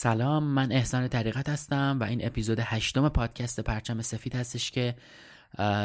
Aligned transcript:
سلام 0.00 0.44
من 0.44 0.72
احسان 0.72 1.08
طریقت 1.08 1.48
هستم 1.48 1.98
و 2.00 2.04
این 2.04 2.26
اپیزود 2.26 2.58
هشتم 2.60 3.08
پادکست 3.08 3.60
پرچم 3.60 4.02
سفید 4.02 4.34
هستش 4.34 4.70
که 4.70 4.94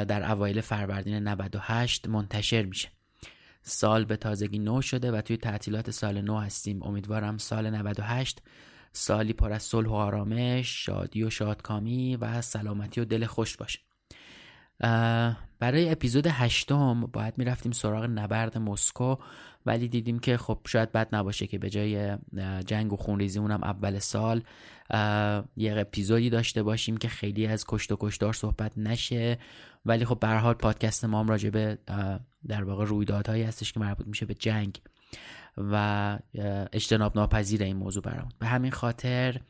در 0.07 0.31
اوایل 0.31 0.61
فروردین 0.61 1.27
98 1.27 2.07
منتشر 2.07 2.63
میشه. 2.63 2.89
سال 3.61 4.05
به 4.05 4.17
تازگی 4.17 4.59
نو 4.59 4.81
شده 4.81 5.11
و 5.11 5.21
توی 5.21 5.37
تعطیلات 5.37 5.91
سال 5.91 6.21
نو 6.21 6.39
هستیم. 6.39 6.83
امیدوارم 6.83 7.37
سال 7.37 7.69
98 7.69 8.41
سالی 8.91 9.33
پر 9.33 9.51
از 9.51 9.63
صلح 9.63 9.89
و 9.89 9.93
آرامش 9.93 10.85
شادی 10.85 11.23
و 11.23 11.29
شادکامی 11.29 12.15
و 12.15 12.41
سلامتی 12.41 13.01
و 13.01 13.05
دل 13.05 13.25
خوش 13.25 13.57
باشه. 13.57 13.79
برای 15.59 15.89
اپیزود 15.89 16.27
هشتم 16.27 17.01
باید 17.01 17.33
می‌رفتیم 17.37 17.71
سراغ 17.71 18.03
نبرد 18.03 18.57
مسکو 18.57 19.15
ولی 19.65 19.87
دیدیم 19.87 20.19
که 20.19 20.37
خب 20.37 20.59
شاید 20.67 20.91
بد 20.91 21.15
نباشه 21.15 21.47
که 21.47 21.57
به 21.57 21.69
جای 21.69 22.17
جنگ 22.65 22.93
و 22.93 22.95
خونریزی 22.95 23.39
اونم 23.39 23.63
اول 23.63 23.99
سال 23.99 24.43
یه 25.57 25.79
اپیزودی 25.79 26.29
داشته 26.29 26.63
باشیم 26.63 26.97
که 26.97 27.07
خیلی 27.07 27.47
از 27.47 27.65
کشت 27.67 27.91
و 27.91 27.97
کشتار 27.99 28.33
صحبت 28.33 28.77
نشه. 28.77 29.37
ولی 29.85 30.05
خب 30.05 30.19
به 30.19 30.27
حال 30.27 30.53
پادکست 30.53 31.05
ما 31.05 31.19
هم 31.19 31.27
راجع 31.27 31.49
به 31.49 31.77
در 32.47 32.63
واقع 32.63 32.85
رویدادهایی 32.85 33.43
هستش 33.43 33.73
که 33.73 33.79
مربوط 33.79 34.07
میشه 34.07 34.25
به 34.25 34.33
جنگ. 34.33 34.81
و 35.57 36.19
اجتناب 36.73 37.15
ناپذیر 37.15 37.63
این 37.63 37.75
موضوع 37.75 38.03
برامون. 38.03 38.31
به 38.39 38.47
همین 38.47 38.71
خاطر 38.71 39.41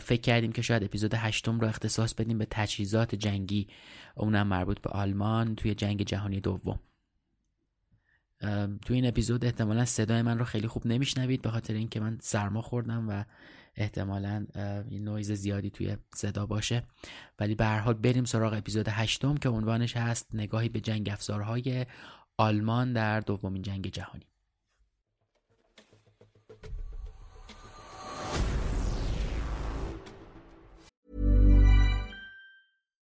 فکر 0.00 0.20
کردیم 0.20 0.52
که 0.52 0.62
شاید 0.62 0.84
اپیزود 0.84 1.14
هشتم 1.14 1.60
رو 1.60 1.68
اختصاص 1.68 2.14
بدیم 2.14 2.38
به 2.38 2.46
تجهیزات 2.50 3.14
جنگی 3.14 3.68
اونم 4.14 4.46
مربوط 4.46 4.80
به 4.80 4.90
آلمان 4.90 5.54
توی 5.54 5.74
جنگ 5.74 6.02
جهانی 6.02 6.40
دوم. 6.40 6.80
توی 8.82 8.96
این 8.96 9.06
اپیزود 9.06 9.44
احتمالا 9.44 9.84
صدای 9.84 10.22
من 10.22 10.38
رو 10.38 10.44
خیلی 10.44 10.68
خوب 10.68 10.86
نمیشنوید 10.86 11.42
به 11.42 11.50
خاطر 11.50 11.74
اینکه 11.74 12.00
من 12.00 12.18
سرما 12.20 12.62
خوردم 12.62 13.08
و 13.08 13.24
احتمالا 13.76 14.46
نویز 14.90 15.32
زیادی 15.32 15.70
توی 15.70 15.96
صدا 16.14 16.46
باشه. 16.46 16.82
ولی 17.38 17.54
به 17.54 17.64
هر 17.64 17.78
حال 17.78 17.94
بریم 17.94 18.24
سراغ 18.24 18.52
اپیزود 18.52 18.88
هشتم 18.88 19.34
که 19.34 19.48
عنوانش 19.48 19.96
هست 19.96 20.26
نگاهی 20.34 20.68
به 20.68 20.80
جنگ 20.80 21.08
افزارهای 21.12 21.86
آلمان 22.36 22.92
در 22.92 23.20
دومین 23.20 23.62
جنگ 23.62 23.86
جهانی. 23.86 24.26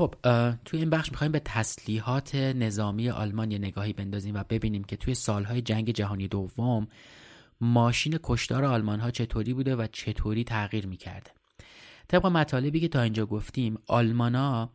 خب 0.00 0.14
توی 0.64 0.78
این 0.78 0.90
بخش 0.90 1.10
می‌خوایم 1.10 1.32
به 1.32 1.40
تسلیحات 1.44 2.34
نظامی 2.34 3.10
آلمان 3.10 3.50
یه 3.50 3.58
نگاهی 3.58 3.92
بندازیم 3.92 4.34
و 4.34 4.44
ببینیم 4.48 4.84
که 4.84 4.96
توی 4.96 5.14
سالهای 5.14 5.62
جنگ 5.62 5.90
جهانی 5.90 6.28
دوم 6.28 6.88
ماشین 7.60 8.18
کشتار 8.22 8.64
آلمان 8.64 9.00
ها 9.00 9.10
چطوری 9.10 9.54
بوده 9.54 9.76
و 9.76 9.86
چطوری 9.92 10.44
تغییر 10.44 10.86
می‌کرده. 10.86 11.30
طبق 12.08 12.26
مطالبی 12.26 12.80
که 12.80 12.88
تا 12.88 13.02
اینجا 13.02 13.26
گفتیم 13.26 13.78
آلمانا 13.86 14.70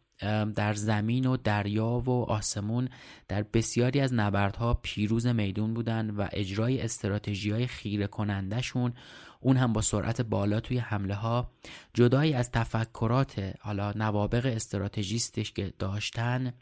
در 0.55 0.73
زمین 0.73 1.25
و 1.25 1.37
دریا 1.37 2.03
و 2.05 2.09
آسمون 2.23 2.89
در 3.27 3.43
بسیاری 3.43 3.99
از 3.99 4.13
نبردها 4.13 4.73
پیروز 4.73 5.27
میدون 5.27 5.73
بودن 5.73 6.09
و 6.09 6.27
اجرای 6.31 6.81
استراتژی 6.81 7.51
های 7.51 7.67
خیره 7.67 8.07
کنندشون 8.07 8.93
اون 9.45 9.57
هم 9.57 9.73
با 9.73 9.81
سرعت 9.81 10.21
بالا 10.21 10.59
توی 10.59 10.77
حمله 10.77 11.15
ها 11.15 11.51
جدایی 11.93 12.33
از 12.33 12.51
تفکرات 12.51 13.53
حالا 13.59 13.91
نوابق 13.91 14.45
استراتژیستش 14.45 15.51
که 15.51 15.73
داشتن 15.79 16.53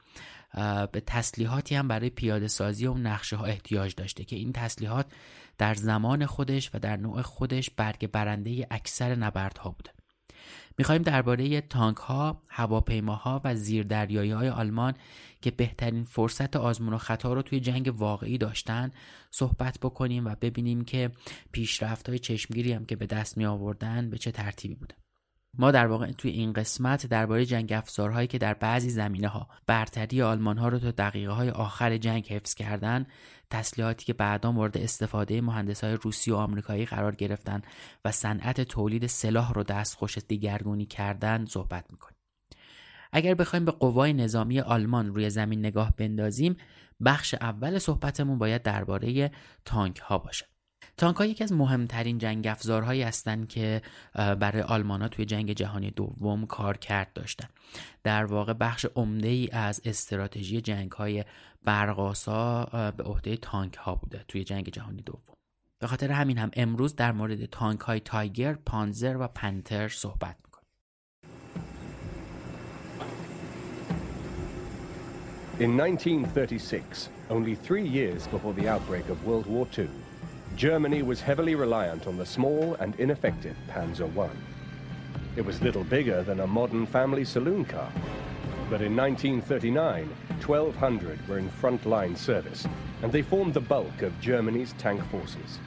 به 0.91 1.03
تسلیحاتی 1.07 1.75
هم 1.75 1.87
برای 1.87 2.09
پیاده 2.09 2.47
سازی 2.47 2.87
اون 2.87 3.07
نقشه 3.07 3.35
ها 3.35 3.45
احتیاج 3.45 3.95
داشته 3.95 4.23
که 4.23 4.35
این 4.35 4.53
تسلیحات 4.53 5.05
در 5.57 5.73
زمان 5.73 6.25
خودش 6.25 6.71
و 6.73 6.79
در 6.79 6.97
نوع 6.97 7.21
خودش 7.21 7.69
برگ 7.69 8.11
برنده 8.11 8.67
اکثر 8.71 9.15
نبردها 9.15 9.69
بوده. 9.69 10.02
می‌خواهیم 10.77 11.03
درباره 11.03 11.61
تانک 11.61 11.97
ها، 11.97 12.41
هواپیماها 12.47 13.41
و 13.43 13.55
زیردریایی 13.55 14.31
های 14.31 14.49
آلمان 14.49 14.93
که 15.41 15.51
بهترین 15.51 16.03
فرصت 16.03 16.55
آزمون 16.55 16.93
و 16.93 16.97
خطا 16.97 17.33
رو 17.33 17.41
توی 17.41 17.59
جنگ 17.59 17.93
واقعی 17.97 18.37
داشتن 18.37 18.91
صحبت 19.31 19.79
بکنیم 19.79 20.25
و 20.25 20.35
ببینیم 20.41 20.85
که 20.85 21.11
پیشرفت 21.51 22.09
های 22.09 22.19
چشمگیری 22.19 22.73
هم 22.73 22.85
که 22.85 22.95
به 22.95 23.05
دست 23.05 23.37
می 23.37 23.45
آوردن 23.45 24.09
به 24.09 24.17
چه 24.17 24.31
ترتیبی 24.31 24.75
بوده. 24.75 25.02
ما 25.57 25.71
در 25.71 25.87
واقع 25.87 26.11
توی 26.11 26.31
این 26.31 26.53
قسمت 26.53 27.05
درباره 27.05 27.45
جنگ 27.45 27.73
افزارهایی 27.73 28.27
که 28.27 28.37
در 28.37 28.53
بعضی 28.53 28.89
زمینه 28.89 29.27
ها 29.27 29.47
برتری 29.67 30.21
آلمان 30.21 30.57
ها 30.57 30.67
رو 30.67 30.79
تا 30.79 30.91
دقیقه 30.91 31.31
های 31.31 31.49
آخر 31.49 31.97
جنگ 31.97 32.27
حفظ 32.27 32.53
کردن 32.53 33.05
تسلیحاتی 33.49 34.05
که 34.05 34.13
بعدا 34.13 34.51
مورد 34.51 34.77
استفاده 34.77 35.41
مهندس 35.41 35.83
های 35.83 35.93
روسی 35.93 36.31
و 36.31 36.35
آمریکایی 36.35 36.85
قرار 36.85 37.15
گرفتن 37.15 37.61
و 38.05 38.11
صنعت 38.11 38.61
تولید 38.61 39.07
سلاح 39.07 39.53
رو 39.53 39.63
دستخوش 39.63 40.17
دیگرگونی 40.17 40.85
کردن 40.85 41.45
صحبت 41.45 41.85
می‌کنیم. 41.91 42.17
اگر 43.11 43.33
بخوایم 43.33 43.65
به 43.65 43.71
قوای 43.71 44.13
نظامی 44.13 44.59
آلمان 44.59 45.15
روی 45.15 45.29
زمین 45.29 45.59
نگاه 45.59 45.93
بندازیم 45.97 46.55
بخش 47.05 47.33
اول 47.33 47.79
صحبتمون 47.79 48.37
باید 48.37 48.61
درباره 48.61 49.31
تانک 49.65 49.97
ها 49.97 50.17
باشه. 50.17 50.52
تانک 50.97 51.15
ها 51.17 51.25
یکی 51.25 51.43
از 51.43 51.53
مهمترین 51.53 52.17
جنگ 52.17 52.47
افزارهایی 52.47 53.01
هستند 53.01 53.47
که 53.47 53.81
برای 54.13 54.61
آلمان 54.61 55.07
توی 55.07 55.25
جنگ 55.25 55.51
جهانی 55.51 55.91
دوم 55.91 56.45
کار 56.45 56.77
کرد 56.77 57.13
داشتن. 57.13 57.47
در 58.03 58.25
واقع 58.25 58.53
بخش 58.53 58.85
عمده 58.95 59.27
ای 59.27 59.49
از 59.51 59.81
استراتژی 59.85 60.61
جنگ 60.61 60.91
های 60.91 61.23
برقاسا 61.63 62.65
به 62.97 63.03
عهده 63.03 63.37
تانک 63.37 63.75
ها 63.75 63.95
بوده 63.95 64.25
توی 64.27 64.43
جنگ 64.43 64.69
جهانی 64.69 65.01
دوم. 65.01 65.35
به 65.79 65.87
خاطر 65.87 66.11
همین 66.11 66.37
هم 66.37 66.51
امروز 66.53 66.95
در 66.95 67.11
مورد 67.11 67.45
تانک 67.45 67.79
های 67.79 67.99
تایگر، 67.99 68.53
پانزر 68.53 69.17
و 69.19 69.27
پنتر 69.27 69.89
صحبت 69.89 70.35
می‌کنیم. 70.45 70.63
In 75.59 75.79
1936, 75.79 77.09
only 77.29 77.55
three 77.55 77.87
years 77.87 78.27
before 78.27 78.53
the 78.53 78.67
outbreak 78.67 79.09
of 79.09 79.17
World 79.27 79.45
War 79.45 79.67
II, 79.77 80.02
Germany 80.55 81.01
was 81.01 81.19
heavily 81.19 81.55
reliant 81.55 82.05
on 82.05 82.17
the 82.17 82.25
small 82.25 82.75
and 82.75 82.95
ineffective 82.99 83.55
Panzer 83.67 84.09
I. 84.17 84.29
It 85.35 85.43
was 85.43 85.61
little 85.61 85.83
bigger 85.83 86.21
than 86.21 86.41
a 86.41 86.47
modern 86.47 86.85
family 86.85 87.25
saloon 87.25 87.65
car. 87.65 87.91
But 88.69 88.81
in 88.81 88.95
1939, 88.95 90.07
1,200 90.45 91.27
were 91.27 91.39
in 91.39 91.49
front-line 91.49 92.15
service, 92.15 92.67
and 93.01 93.11
they 93.11 93.21
formed 93.21 93.53
the 93.53 93.61
bulk 93.61 94.01
of 94.01 94.19
Germany's 94.21 94.73
tank 94.73 95.03
forces. 95.09 95.59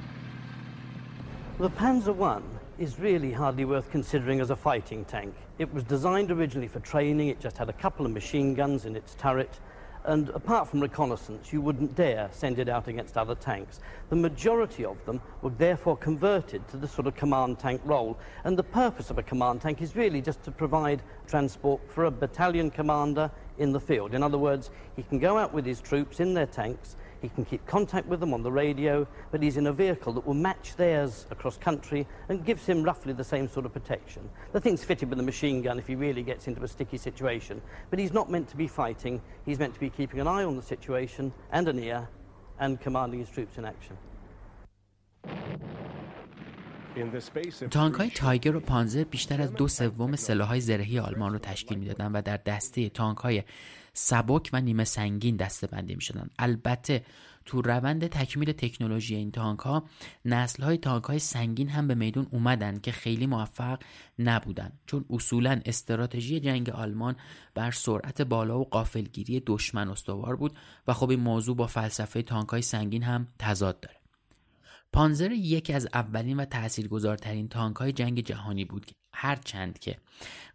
The 1.59 1.71
Panzer 1.71 2.23
I 2.23 2.43
is 2.79 2.99
really 2.99 3.33
hardly 3.33 3.65
worth 3.65 3.91
considering 3.91 4.41
as 4.41 4.51
a 4.51 4.57
fighting 4.57 5.05
tank. 5.05 5.35
It 5.59 5.73
was 5.73 5.83
designed 5.85 6.31
originally 6.31 6.69
for 6.69 6.81
training, 6.81 7.29
it 7.29 7.41
just 7.41 7.59
had 7.59 7.69
a 7.69 7.73
couple 7.73 8.07
of 8.07 8.13
machine 8.13 8.55
guns 8.55 8.85
in 8.85 8.95
its 8.95 9.15
turret, 9.15 9.59
and 10.07 10.29
apart 10.31 10.69
from 10.69 10.81
reconnaissance, 10.81 11.53
you 11.53 11.61
wouldn't 11.61 11.95
dare 11.95 12.29
send 12.33 12.59
it 12.59 12.69
out 12.69 12.89
against 12.89 13.17
other 13.17 13.35
tanks. 13.35 13.81
The 14.09 14.17
majority 14.17 14.85
of 14.85 15.05
them 15.05 15.21
were 15.43 15.51
therefore 15.51 15.97
converted 15.97 16.67
to 16.69 16.77
the 16.77 16.89
sort 16.89 17.07
of 17.07 17.17
command 17.17 17.59
tank 17.59 17.81
role, 17.85 18.17
and 18.45 18.57
the 18.57 18.63
purpose 18.63 19.11
of 19.11 19.19
a 19.19 19.23
command 19.23 19.61
tank 19.61 19.83
is 19.83 19.97
really 19.97 20.23
just 20.23 20.43
to 20.45 20.51
provide 20.51 21.03
transport 21.27 21.81
for 21.89 22.05
a 22.05 22.11
battalion 22.11 22.71
commander 22.71 23.31
in 23.59 23.73
the 23.73 23.81
field. 23.81 24.15
In 24.15 24.23
other 24.23 24.39
words, 24.39 24.71
he 24.95 25.03
can 25.03 25.19
go 25.19 25.39
out 25.39 25.53
with 25.53 25.67
his 25.67 25.81
troops 25.81 26.21
in 26.21 26.35
their 26.35 26.47
tanks, 26.47 26.97
he 27.22 27.30
can 27.30 27.46
keep 27.46 27.66
contact 27.66 28.08
with 28.08 28.20
them 28.20 28.34
on 28.34 28.44
the 28.44 28.52
radio, 28.52 29.08
but 29.32 29.44
he's 29.44 29.58
in 29.58 29.68
a 29.68 29.74
vehicle 29.74 30.14
that 30.14 30.26
will 30.26 30.34
match 30.34 30.76
theirs 30.76 31.28
across 31.30 31.58
country 31.58 32.08
and 32.30 32.46
gives 32.46 32.66
him 32.66 32.84
roughly 32.84 33.14
the 33.14 33.24
same 33.24 33.48
sort 33.48 33.66
of 33.66 33.74
protection. 33.74 34.28
The 34.54 34.60
thing's 34.60 34.84
fitted 34.84 35.10
with 35.10 35.20
a 35.20 35.24
machine 35.24 35.62
gun 35.62 35.80
if 35.80 35.88
he 35.88 35.96
really 35.96 36.24
gets 36.24 36.48
into 36.48 36.64
a 36.64 36.68
sticky 36.68 36.98
situation, 36.98 37.62
but 37.90 38.00
he's 38.00 38.14
not 38.14 38.32
meant 38.32 38.48
to 38.50 38.58
be 38.58 38.68
fighting. 38.68 39.22
He's 39.46 39.60
meant 39.60 39.74
to 39.74 39.80
be 39.80 39.90
keeping 39.90 40.20
an 40.20 40.28
eye 40.28 40.44
on 40.44 40.56
the 40.56 40.64
situation 40.64 41.32
and 41.52 41.68
an 41.68 41.80
ear 41.80 42.08
and 42.60 42.80
commanding 42.80 43.20
his 43.20 43.30
troops 43.30 43.58
in 43.58 43.66
action. 43.66 43.98
تانک 47.72 47.96
های 47.96 48.10
تایگر 48.10 48.56
و 48.56 48.60
پانزر 48.60 49.04
بیشتر 49.04 49.42
از 49.42 49.54
دو 49.54 49.68
سوم 49.68 50.16
سلاح 50.16 50.48
های 50.48 50.62
زرهی 50.62 51.00
آلمان 51.00 51.34
رو 51.34 51.40
تشکیل 51.40 51.80
میدادن 51.80 52.12
و 52.12 52.22
در 52.22 52.38
دسته 52.38 52.90
تانک 52.90 53.18
های 53.18 53.44
سبک 53.99 54.51
و 54.53 54.61
نیمه 54.61 54.85
سنگین 54.85 55.37
دسته 55.37 55.67
بندی 55.67 55.95
می 55.95 56.01
شدن. 56.01 56.31
البته 56.39 57.05
تو 57.47 57.63
روند 57.63 58.07
تکمیل 58.07 58.53
تکنولوژی 58.53 59.15
این 59.15 59.31
تانک 59.31 59.61
ها 59.61 59.85
نسل 60.25 60.63
های 60.63 60.79
تانک 60.79 61.05
های 61.05 61.19
سنگین 61.19 61.69
هم 61.69 61.89
به 61.89 61.95
میدون 61.95 62.27
اومدن 62.31 62.79
که 62.79 62.93
خیلی 62.93 63.27
موفق 63.27 63.79
نبودن 64.19 64.73
چون 64.87 65.05
اصولا 65.11 65.61
استراتژی 65.65 66.41
جنگ 66.41 66.71
آلمان 66.71 67.17
بر 67.55 67.71
سرعت 67.71 68.23
بالا 68.23 68.61
و 68.61 68.65
قافلگیری 68.65 69.43
دشمن 69.47 69.89
استوار 69.89 70.37
بود 70.37 70.57
و 70.87 70.93
خب 70.93 71.11
این 71.11 71.21
موضوع 71.21 71.57
با 71.57 71.67
فلسفه 71.67 72.23
تانک 72.23 72.49
های 72.49 72.63
سنگین 72.63 73.03
هم 73.03 73.29
تضاد 73.39 73.81
داره 73.81 73.97
پانزر 74.93 75.33
یکی 75.33 75.73
از 75.73 75.89
اولین 75.95 76.37
و 76.37 76.45
تاثیرگذارترین 76.45 77.49
تانک 77.49 77.77
های 77.77 77.93
جنگ 77.93 78.21
جهانی 78.21 78.65
بود 78.65 78.91
هرچند 79.13 79.79
که 79.79 79.97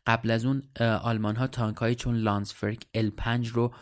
قبل 0.07 0.31
از 0.31 0.45
اون 0.45 0.63
آلمان 0.79 1.35
ها 1.35 1.47
تانک 1.47 1.77
های 1.77 1.95
چون 1.95 2.15
لانسفرک 2.15 2.85
L5 2.97 3.47
رو 3.47 3.73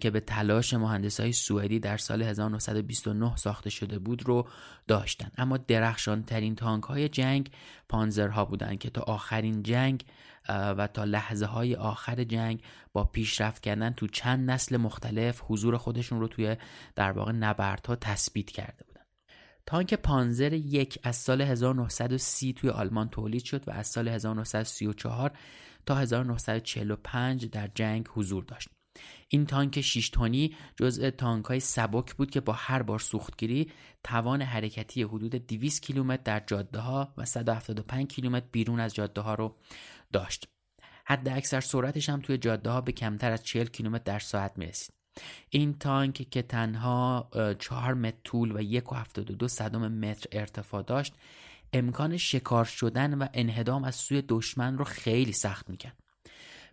که 0.00 0.10
به 0.10 0.20
تلاش 0.20 0.74
مهندس 0.74 1.20
های 1.20 1.32
سوئدی 1.32 1.78
در 1.78 1.96
سال 1.96 2.22
1929 2.22 3.36
ساخته 3.36 3.70
شده 3.70 3.98
بود 3.98 4.22
رو 4.22 4.48
داشتن. 4.88 5.30
اما 5.38 5.56
درخشان 5.56 6.22
ترین 6.22 6.54
تانک 6.54 6.84
های 6.84 7.08
جنگ 7.08 7.50
پانزرها 7.88 8.44
بودند 8.44 8.78
که 8.78 8.90
تا 8.90 9.02
آخرین 9.02 9.62
جنگ 9.62 10.04
و 10.48 10.86
تا 10.86 11.04
لحظه 11.04 11.46
های 11.46 11.74
آخر 11.74 12.24
جنگ 12.24 12.62
با 12.92 13.04
پیشرفت 13.04 13.62
کردن 13.62 13.90
تو 13.90 14.06
چند 14.06 14.50
نسل 14.50 14.76
مختلف 14.76 15.42
حضور 15.44 15.76
خودشون 15.76 16.20
رو 16.20 16.28
توی 16.28 16.56
در 16.94 17.12
واقع 17.12 17.32
نبردها 17.32 17.96
تثبیت 17.96 18.50
کرده 18.50 18.84
بود. 18.88 18.93
تانک 19.66 19.94
پانزر 19.94 20.52
یک 20.52 20.98
از 21.02 21.16
سال 21.16 21.42
1930 21.42 22.52
توی 22.52 22.70
آلمان 22.70 23.08
تولید 23.08 23.44
شد 23.44 23.68
و 23.68 23.70
از 23.70 23.86
سال 23.86 24.08
1934 24.08 25.38
تا 25.86 25.94
1945 25.94 27.46
در 27.46 27.70
جنگ 27.74 28.06
حضور 28.10 28.44
داشت. 28.44 28.68
این 29.28 29.46
تانک 29.46 29.80
6 29.80 30.08
تونی 30.08 30.56
جزء 30.76 31.10
تانک 31.10 31.44
های 31.44 31.60
سبک 31.60 32.14
بود 32.14 32.30
که 32.30 32.40
با 32.40 32.52
هر 32.52 32.82
بار 32.82 32.98
سوختگیری 32.98 33.70
توان 34.04 34.42
حرکتی 34.42 35.02
حدود 35.02 35.34
200 35.34 35.82
کیلومتر 35.82 36.22
در 36.22 36.42
جاده 36.46 36.78
ها 36.78 37.14
و 37.16 37.24
175 37.24 38.06
کیلومتر 38.06 38.46
بیرون 38.52 38.80
از 38.80 38.94
جاده 38.94 39.20
ها 39.20 39.34
رو 39.34 39.56
داشت. 40.12 40.48
حد 41.06 41.28
اکثر 41.28 41.60
سرعتش 41.60 42.08
هم 42.08 42.20
توی 42.20 42.38
جاده 42.38 42.70
ها 42.70 42.80
به 42.80 42.92
کمتر 42.92 43.32
از 43.32 43.44
40 43.44 43.66
کیلومتر 43.66 44.04
در 44.04 44.18
ساعت 44.18 44.58
می 44.58 44.66
رسید. 44.66 45.03
این 45.50 45.78
تانک 45.78 46.30
که 46.30 46.42
تنها 46.42 47.30
چهار 47.58 47.94
متر 47.94 48.16
طول 48.24 48.56
و 48.56 48.62
یک 48.62 48.92
و 48.92 49.22
دو 49.22 49.48
صدم 49.48 49.92
متر 49.92 50.26
ارتفاع 50.32 50.82
داشت 50.82 51.14
امکان 51.72 52.16
شکار 52.16 52.64
شدن 52.64 53.18
و 53.18 53.26
انهدام 53.34 53.84
از 53.84 53.94
سوی 53.94 54.22
دشمن 54.28 54.78
رو 54.78 54.84
خیلی 54.84 55.32
سخت 55.32 55.70
می‌کرد. 55.70 55.96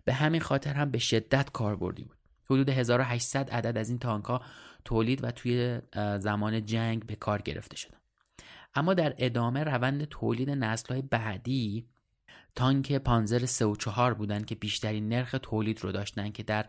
به 0.04 0.12
همین 0.12 0.40
خاطر 0.40 0.74
هم 0.74 0.90
به 0.90 0.98
شدت 0.98 1.50
کاربردی 1.52 2.04
بود. 2.04 2.16
حدود 2.44 2.68
1800 2.68 3.50
عدد 3.50 3.78
از 3.78 3.88
این 3.88 3.98
تانک 3.98 4.24
ها 4.24 4.42
تولید 4.84 5.24
و 5.24 5.30
توی 5.30 5.80
زمان 6.18 6.64
جنگ 6.64 7.06
به 7.06 7.16
کار 7.16 7.42
گرفته 7.42 7.76
شدن. 7.76 7.98
اما 8.74 8.94
در 8.94 9.14
ادامه 9.18 9.64
روند 9.64 10.04
تولید 10.04 10.50
نسل 10.50 10.94
های 10.94 11.02
بعدی 11.02 11.86
تانک 12.54 12.92
پانزر 12.92 13.46
3 13.46 13.64
و 13.64 13.76
4 13.76 14.14
بودن 14.14 14.44
که 14.44 14.54
بیشترین 14.54 15.08
نرخ 15.08 15.34
تولید 15.42 15.84
رو 15.84 15.92
داشتن 15.92 16.30
که 16.30 16.42
در 16.42 16.66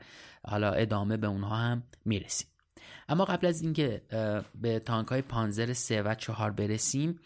حالا 0.48 0.72
ادامه 0.72 1.18
به 1.18 1.28
اونها 1.28 1.56
هم 1.56 1.84
می‌رسیم. 2.06 2.48
اما 3.10 3.26
قبل 3.26 3.48
از 3.48 3.62
اینکه 3.62 4.02
به 4.62 4.80
تانک 4.80 5.08
های 5.08 5.22
پانزر 5.22 5.74
3 5.74 6.02
و 6.02 6.16
4 6.16 6.52
برسیم 6.52 7.20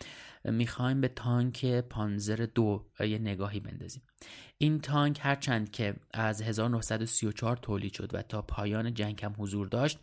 می‌خوایم 0.45 1.01
به 1.01 1.07
تانک 1.07 1.65
پانزر 1.65 2.47
دو 2.55 2.85
یه 2.99 3.17
نگاهی 3.17 3.59
بندازیم. 3.59 4.03
این 4.57 4.79
تانک 4.79 5.19
هرچند 5.21 5.71
که 5.71 5.93
از 6.13 6.41
1934 6.41 7.57
تولید 7.57 7.93
شد 7.93 8.15
و 8.15 8.21
تا 8.21 8.41
پایان 8.41 8.93
جنگ 8.93 9.25
هم 9.25 9.35
حضور 9.37 9.67
داشت 9.67 9.99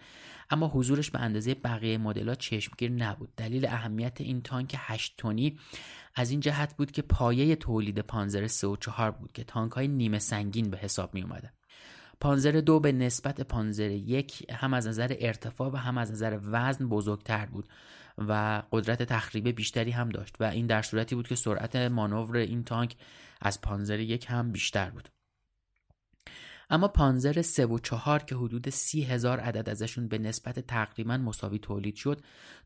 اما 0.51 0.69
حضورش 0.69 1.11
به 1.11 1.19
اندازه 1.21 1.55
بقیه 1.55 1.99
مدلات 1.99 2.39
چشمگیر 2.39 2.91
نبود. 2.91 3.35
دلیل 3.37 3.67
اهمیت 3.67 4.21
این 4.21 4.43
تانک 4.43 4.77
8 4.79 5.15
تونی 5.19 5.59
از 6.15 6.31
این 6.31 6.41
جهت 6.41 6.77
بود 6.77 6.91
که 6.91 7.03
پایه 7.03 7.57
تولید 7.57 7.99
پانزر 7.99 8.47
3 8.47 8.67
و 8.67 8.77
4 8.77 9.11
بود 9.11 9.33
که 9.33 9.45
تانک 9.45 9.73
های 9.73 9.89
نیمه 9.89 10.19
سنگین 10.19 10.71
به 10.71 10.77
حساب 10.77 11.15
می 11.15 11.23
اومده 11.23 11.53
پانزر 12.21 12.53
دو 12.53 12.81
به 12.81 12.93
نسبت 12.93 13.41
پانزر 13.41 13.91
یک 13.91 14.53
هم 14.53 14.75
از 14.75 14.87
نظر 14.87 15.17
ارتفاع 15.21 15.73
و 15.73 15.77
هم 15.77 15.99
از 15.99 16.13
نظر 16.13 16.39
وزن 16.43 16.89
بزرگتر 16.89 17.47
بود 17.47 17.69
و 18.19 18.63
قدرت 18.73 19.03
تخریب 19.03 19.49
بیشتری 19.49 19.91
هم 19.91 20.09
داشت 20.09 20.37
و 20.41 20.45
این 20.45 20.67
در 20.67 20.83
صورتی 20.83 21.15
بود 21.15 21.29
که 21.29 21.35
سرعت 21.35 21.77
مانور 21.77 22.37
این 22.37 22.65
تانک 22.65 22.97
از 23.41 23.61
پانزر 23.61 24.01
یک 24.01 24.27
هم 24.29 24.53
بیشتر 24.53 24.91
بود. 24.91 25.09
اما 26.71 26.89
پانزر 26.89 27.43
سه 27.43 27.67
و 27.67 27.79
چهار 27.79 28.23
که 28.23 28.35
حدود 28.35 28.71
سی 28.71 29.03
هزار 29.03 29.41
عدد 29.41 29.69
ازشون 29.69 30.09
به 30.09 30.19
نسبت 30.19 30.61
تقریبا 30.61 31.17
مساوی 31.17 31.59
تولید 31.59 31.97
شد 31.97 32.21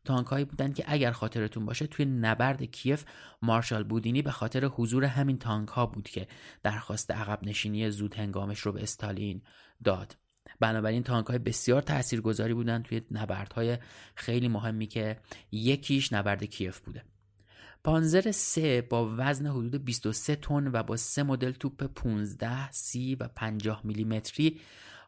تانک 0.05 0.27
هایی 0.27 0.45
بودن 0.45 0.73
که 0.73 0.83
اگر 0.87 1.11
خاطرتون 1.11 1.65
باشه 1.65 1.87
توی 1.87 2.05
نبرد 2.05 2.63
کیف 2.63 3.05
مارشال 3.41 3.83
بودینی 3.83 4.21
به 4.21 4.31
خاطر 4.31 4.65
حضور 4.65 5.05
همین 5.05 5.37
تانک 5.37 5.69
ها 5.69 5.85
بود 5.85 6.09
که 6.09 6.27
درخواست 6.63 7.11
عقب 7.11 7.39
نشینی 7.43 7.91
زود 7.91 8.15
هنگامش 8.15 8.59
رو 8.59 8.71
به 8.71 8.83
استالین 8.83 9.41
داد. 9.83 10.17
بنابراین 10.59 11.03
تانک 11.03 11.27
های 11.27 11.37
بسیار 11.37 11.81
تاثیرگذاری 11.81 12.53
بودن 12.53 12.83
توی 12.83 13.01
نبردهای 13.11 13.77
خیلی 14.15 14.47
مهمی 14.47 14.87
که 14.87 15.17
یکیش 15.51 16.13
نبرد 16.13 16.43
کیف 16.43 16.79
بوده. 16.79 17.03
پانزر 17.83 18.31
3 18.31 18.81
با 18.81 19.15
وزن 19.17 19.47
حدود 19.47 19.85
23 19.85 20.35
تن 20.35 20.67
و 20.67 20.83
با 20.83 20.97
سه 20.97 21.23
مدل 21.23 21.51
توپ 21.51 21.83
15 21.83 22.71
سی 22.71 23.15
و 23.15 23.27
50 23.27 23.81
میلیمتری 23.83 24.59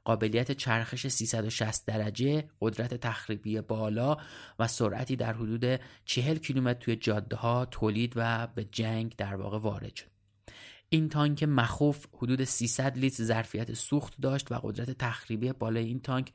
قابلیت 0.03 0.51
چرخش 0.51 1.07
360 1.07 1.85
درجه، 1.85 2.49
قدرت 2.61 2.93
تخریبی 2.93 3.61
بالا 3.61 4.17
و 4.59 4.67
سرعتی 4.67 5.15
در 5.15 5.33
حدود 5.33 5.79
40 6.05 6.37
کیلومتر 6.37 6.79
توی 6.79 6.95
جاده 6.95 7.35
ها 7.35 7.65
تولید 7.65 8.13
و 8.15 8.47
به 8.47 8.63
جنگ 8.63 9.15
در 9.15 9.35
واقع 9.35 9.57
وارد 9.59 9.95
شد. 9.95 10.05
این 10.89 11.09
تانک 11.09 11.43
مخوف 11.43 12.05
حدود 12.17 12.43
300 12.43 12.97
لیتر 12.97 13.23
ظرفیت 13.23 13.73
سوخت 13.73 14.13
داشت 14.21 14.51
و 14.51 14.55
قدرت 14.55 14.91
تخریبی 14.91 15.51
بالای 15.51 15.85
این 15.85 15.99
تانک 15.99 16.31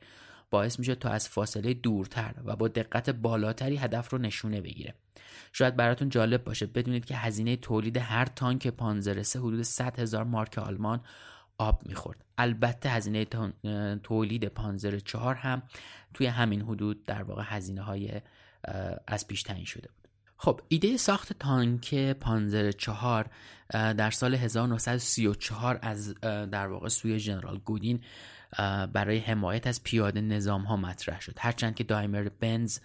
باعث 0.49 0.79
میشه 0.79 0.95
تا 0.95 1.09
از 1.09 1.29
فاصله 1.29 1.73
دورتر 1.73 2.35
و 2.45 2.55
با 2.55 2.67
دقت 2.67 3.09
بالاتری 3.09 3.75
هدف 3.75 4.09
رو 4.09 4.17
نشونه 4.17 4.61
بگیره 4.61 4.95
شاید 5.53 5.75
براتون 5.75 6.09
جالب 6.09 6.43
باشه. 6.43 6.65
بدونید 6.65 7.05
که 7.05 7.15
هزینه 7.15 7.55
تولید 7.55 7.97
هر 7.97 8.25
تانک 8.25 8.67
پانزرسه 8.67 9.39
حدود 9.39 9.61
100 9.61 9.99
هزار 9.99 10.23
مارک 10.23 10.57
آلمان 10.57 11.01
آب 11.57 11.81
می‌خورد. 11.85 12.25
البته 12.37 12.89
هزینه 12.89 13.25
تولید 14.03 14.45
پانزر 14.45 14.99
چهار 14.99 15.35
هم 15.35 15.61
توی 16.13 16.27
همین 16.27 16.61
حدود 16.61 17.05
در 17.05 17.23
واقع 17.23 17.43
هزینه 17.45 17.81
های 17.81 18.21
از 19.07 19.27
پیش 19.27 19.43
تعیین 19.43 19.65
شده 19.65 19.87
بود. 19.87 20.07
خب 20.37 20.61
ایده 20.67 20.97
ساخت 20.97 21.33
تانک 21.33 21.95
پانزر 21.95 22.71
چهار 22.71 23.29
در 23.69 24.11
سال 24.11 24.35
1934 24.35 25.79
از 25.81 26.13
در 26.21 26.67
واقع 26.67 26.87
سوی 26.87 27.19
جنرال 27.19 27.57
گودین 27.57 28.01
برای 28.93 29.17
حمایت 29.17 29.67
از 29.67 29.83
پیاده 29.83 30.21
نظام 30.21 30.63
ها 30.63 30.77
مطرح 30.77 31.21
شد. 31.21 31.35
هرچند 31.39 31.75
که 31.75 31.83
دایمر 31.83 32.29
بنز 32.39 32.79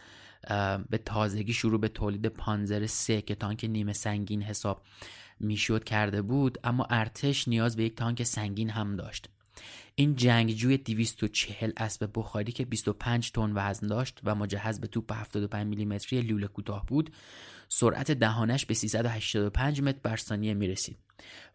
به 0.90 0.98
تازگی 1.04 1.52
شروع 1.52 1.80
به 1.80 1.88
تولید 1.88 2.26
پانزر 2.26 2.86
سه 2.86 3.22
که 3.22 3.34
تانک 3.34 3.64
نیمه 3.64 3.92
سنگین 3.92 4.42
حساب 4.42 4.82
می‌شد 5.40 5.84
کرده 5.84 6.22
بود 6.22 6.58
اما 6.64 6.86
ارتش 6.90 7.48
نیاز 7.48 7.76
به 7.76 7.84
یک 7.84 7.96
تانک 7.96 8.22
سنگین 8.22 8.70
هم 8.70 8.96
داشت. 8.96 9.28
این 9.94 10.16
جنگجوی 10.16 10.76
240 10.76 11.72
اسب 11.76 12.10
بخاری 12.14 12.52
که 12.52 12.64
25 12.64 13.32
تن 13.32 13.52
وزن 13.54 13.86
داشت 13.86 14.20
و 14.24 14.34
مجهز 14.34 14.80
به 14.80 14.86
توپ 14.86 15.12
75 15.12 15.66
میلیمتری 15.66 16.22
لوله 16.22 16.46
کوتاه 16.46 16.86
بود 16.86 17.10
سرعت 17.74 18.10
دهانش 18.10 18.66
به 18.66 18.74
385 18.74 19.82
متر 19.82 19.98
بر 20.02 20.16
ثانیه 20.16 20.54
می 20.54 20.68
رسید 20.68 20.98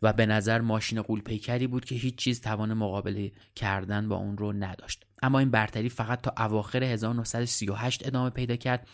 و 0.02 0.14
به 0.14 0.26
نظر 0.26 0.62
ماشین 0.62 1.02
قولپیکری 1.02 1.68
بود 1.68 1.86
که 1.86 1.96
هیچ 1.96 2.16
چیز 2.16 2.42
توان 2.42 2.74
مقابله 2.74 3.32
کردن 3.56 4.10
با 4.10 4.16
اون 4.16 4.38
رو 4.38 4.54
نداشت. 4.54 5.06
اما 5.22 5.40
این 5.40 5.52
برتری 5.52 5.90
فقط 5.90 6.22
تا 6.22 6.34
اواخر 6.46 6.84
1938 6.84 8.08
ادامه 8.08 8.30
پیدا 8.30 8.56
کرد 8.56 8.88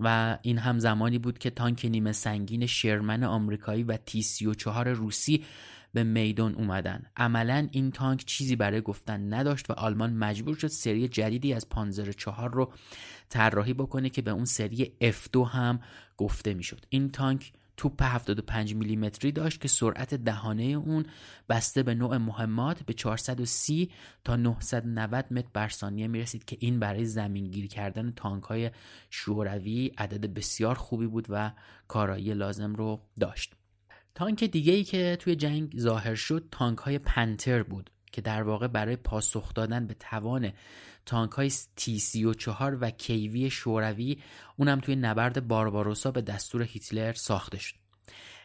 و 0.00 0.38
این 0.42 0.58
هم 0.58 0.78
زمانی 0.78 1.18
بود 1.18 1.38
که 1.38 1.50
تانک 1.50 1.84
نیمه 1.84 2.12
سنگین 2.12 2.66
شرمن 2.66 3.24
آمریکایی 3.24 3.82
و 3.82 3.96
تی 3.96 4.22
34 4.22 4.92
روسی 4.92 5.44
به 5.92 6.04
میدان 6.04 6.54
اومدن. 6.54 7.06
عملا 7.16 7.68
این 7.72 7.90
تانک 7.90 8.24
چیزی 8.24 8.56
برای 8.56 8.80
گفتن 8.80 9.34
نداشت 9.34 9.70
و 9.70 9.72
آلمان 9.72 10.12
مجبور 10.12 10.56
شد 10.56 10.66
سری 10.66 11.08
جدیدی 11.08 11.52
از 11.52 11.68
پانزر 11.68 12.12
چهار 12.12 12.54
رو 12.54 12.72
طراحی 13.28 13.74
بکنه 13.74 14.10
که 14.10 14.22
به 14.22 14.30
اون 14.30 14.44
سری 14.44 14.92
F2 15.02 15.36
هم 15.48 15.80
گفته 16.16 16.54
می‌شد. 16.54 16.86
این 16.88 17.10
تانک 17.10 17.52
توپ 17.76 18.02
75 18.02 18.74
میلیمتری 18.74 19.32
داشت 19.32 19.60
که 19.60 19.68
سرعت 19.68 20.14
دهانه 20.14 20.62
اون 20.62 21.06
بسته 21.48 21.82
به 21.82 21.94
نوع 21.94 22.16
مهمات 22.16 22.82
به 22.82 22.92
430 22.92 23.90
تا 24.24 24.36
990 24.36 25.32
متر 25.32 25.48
بر 25.52 25.68
ثانیه 25.68 26.08
می 26.08 26.20
رسید 26.20 26.44
که 26.44 26.56
این 26.60 26.80
برای 26.80 27.04
زمینگیر 27.04 27.66
کردن 27.66 28.12
تانک 28.16 28.42
های 28.42 28.70
شوروی 29.10 29.90
عدد 29.98 30.34
بسیار 30.34 30.74
خوبی 30.74 31.06
بود 31.06 31.26
و 31.28 31.52
کارایی 31.88 32.34
لازم 32.34 32.74
رو 32.74 33.00
داشت. 33.20 33.54
تانک 34.14 34.44
دیگه 34.44 34.72
ای 34.72 34.84
که 34.84 35.16
توی 35.20 35.36
جنگ 35.36 35.78
ظاهر 35.78 36.14
شد 36.14 36.48
تانک 36.50 36.78
های 36.78 36.98
پنتر 36.98 37.62
بود 37.62 37.90
که 38.12 38.20
در 38.20 38.42
واقع 38.42 38.66
برای 38.66 38.96
پاسخ 38.96 39.54
دادن 39.54 39.86
به 39.86 39.94
توان 39.94 40.52
تانک 41.06 41.32
های 41.32 41.52
تی 41.76 41.98
34 41.98 42.78
و 42.80 42.90
کیوی 42.90 43.50
شوروی 43.50 44.18
اونم 44.56 44.80
توی 44.80 44.96
نبرد 44.96 45.48
بارباروسا 45.48 46.10
به 46.10 46.22
دستور 46.22 46.62
هیتلر 46.62 47.12
ساخته 47.12 47.58
شد. 47.58 47.74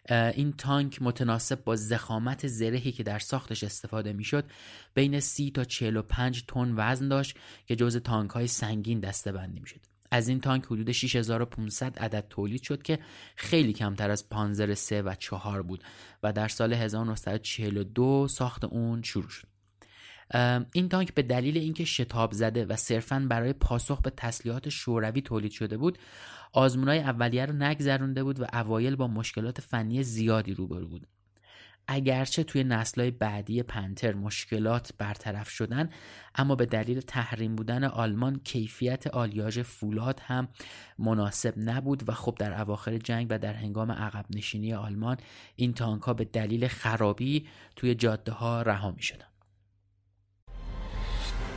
این 0.09 0.53
تانک 0.53 1.01
متناسب 1.01 1.63
با 1.63 1.75
زخامت 1.75 2.47
زرهی 2.47 2.91
که 2.91 3.03
در 3.03 3.19
ساختش 3.19 3.63
استفاده 3.63 4.13
می‌شد 4.13 4.45
بین 4.93 5.19
30 5.19 5.51
تا 5.51 5.63
45 5.63 6.43
تن 6.47 6.73
وزن 6.77 7.07
داشت 7.07 7.37
که 7.65 7.75
جز 7.75 7.97
تانک 7.97 8.31
های 8.31 8.47
سنگین 8.47 8.99
دسته 8.99 9.31
بندی 9.31 9.59
می‌شد. 9.59 9.81
از 10.11 10.27
این 10.27 10.39
تانک 10.39 10.65
حدود 10.65 10.91
6500 10.91 11.99
عدد 11.99 12.25
تولید 12.29 12.63
شد 12.63 12.83
که 12.83 12.99
خیلی 13.35 13.73
کمتر 13.73 14.11
از 14.11 14.29
پانزر 14.29 14.73
3 14.73 15.01
و 15.01 15.15
4 15.19 15.61
بود 15.61 15.83
و 16.23 16.33
در 16.33 16.47
سال 16.47 16.73
1942 16.73 18.27
ساخت 18.27 18.63
اون 18.63 19.01
شروع 19.01 19.29
شد. 19.29 19.47
این 20.73 20.89
تانک 20.89 21.13
به 21.13 21.21
دلیل 21.21 21.57
اینکه 21.57 21.85
شتاب 21.85 22.31
زده 22.31 22.65
و 22.65 22.75
صرفا 22.75 23.27
برای 23.29 23.53
پاسخ 23.53 24.01
به 24.01 24.09
تسلیحات 24.09 24.69
شوروی 24.69 25.21
تولید 25.21 25.51
شده 25.51 25.77
بود 25.77 25.97
آزمونای 26.53 26.99
اولیه 26.99 27.45
رو 27.45 27.53
نگذرونده 27.53 28.23
بود 28.23 28.39
و 28.39 28.45
اوایل 28.53 28.95
با 28.95 29.07
مشکلات 29.07 29.61
فنی 29.61 30.03
زیادی 30.03 30.53
روبرو 30.53 30.87
بود. 30.87 31.07
اگرچه 31.87 32.43
توی 32.43 32.63
نسلهای 32.63 33.11
بعدی 33.11 33.63
پنتر 33.63 34.13
مشکلات 34.13 34.91
برطرف 34.97 35.49
شدن 35.49 35.89
اما 36.35 36.55
به 36.55 36.65
دلیل 36.65 37.01
تحریم 37.01 37.55
بودن 37.55 37.83
آلمان 37.83 38.39
کیفیت 38.43 39.07
آلیاژ 39.07 39.59
فولاد 39.59 40.21
هم 40.23 40.47
مناسب 40.99 41.53
نبود 41.57 42.09
و 42.09 42.11
خب 42.11 42.35
در 42.39 42.61
اواخر 42.61 42.97
جنگ 42.97 43.27
و 43.29 43.39
در 43.39 43.53
هنگام 43.53 43.91
عقب 43.91 44.25
نشینی 44.29 44.73
آلمان 44.73 45.17
این 45.55 45.73
تانک 45.73 46.03
ها 46.03 46.13
به 46.13 46.25
دلیل 46.25 46.67
خرابی 46.67 47.47
توی 47.75 47.95
جاده 47.95 48.31
ها 48.31 48.61
رها 48.61 48.91
می 48.91 49.01
شدن. 49.01 49.25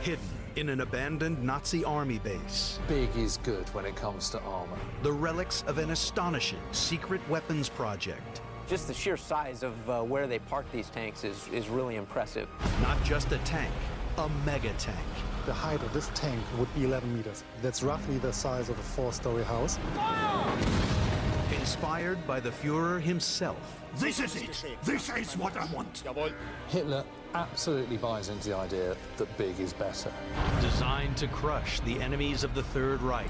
Hidden 0.03 0.41
in 0.55 0.69
an 0.69 0.81
abandoned 0.81 1.43
Nazi 1.43 1.83
army 1.85 2.19
base. 2.19 2.79
Big 2.87 3.09
is 3.15 3.37
good 3.37 3.69
when 3.69 3.85
it 3.85 3.95
comes 3.95 4.31
to 4.31 4.39
armor. 4.41 4.81
The 5.03 5.11
relics 5.11 5.63
of 5.67 5.77
an 5.77 5.91
astonishing 5.91 6.63
secret 6.71 7.21
weapons 7.29 7.69
project. 7.69 8.41
Just 8.71 8.87
the 8.87 8.93
sheer 8.93 9.17
size 9.17 9.63
of 9.63 9.89
uh, 9.89 10.01
where 10.01 10.27
they 10.27 10.39
park 10.39 10.65
these 10.71 10.89
tanks 10.89 11.25
is, 11.25 11.45
is 11.49 11.67
really 11.67 11.97
impressive. 11.97 12.47
Not 12.81 13.03
just 13.03 13.29
a 13.33 13.37
tank, 13.39 13.73
a 14.17 14.29
mega 14.45 14.71
tank. 14.77 14.97
The 15.45 15.51
height 15.51 15.81
of 15.83 15.91
this 15.91 16.09
tank 16.15 16.39
would 16.57 16.73
be 16.73 16.85
11 16.85 17.13
meters. 17.13 17.43
That's 17.61 17.83
roughly 17.83 18.17
the 18.19 18.31
size 18.31 18.69
of 18.69 18.79
a 18.79 18.81
four-story 18.81 19.43
house. 19.43 19.77
Inspired 21.59 22.25
by 22.25 22.39
the 22.39 22.49
Fuhrer 22.49 23.01
himself. 23.01 23.81
This 23.97 24.21
is 24.21 24.37
it. 24.37 24.65
This 24.83 25.09
is 25.09 25.35
what 25.35 25.57
I 25.57 25.65
want. 25.73 26.03
Hitler 26.69 27.03
absolutely 27.35 27.97
buys 27.97 28.29
into 28.29 28.51
the 28.51 28.55
idea 28.55 28.95
that 29.17 29.37
big 29.37 29.59
is 29.59 29.73
better. 29.73 30.13
Designed 30.61 31.17
to 31.17 31.27
crush 31.27 31.81
the 31.81 31.99
enemies 32.01 32.45
of 32.45 32.55
the 32.55 32.63
Third 32.63 33.01
Reich. 33.01 33.27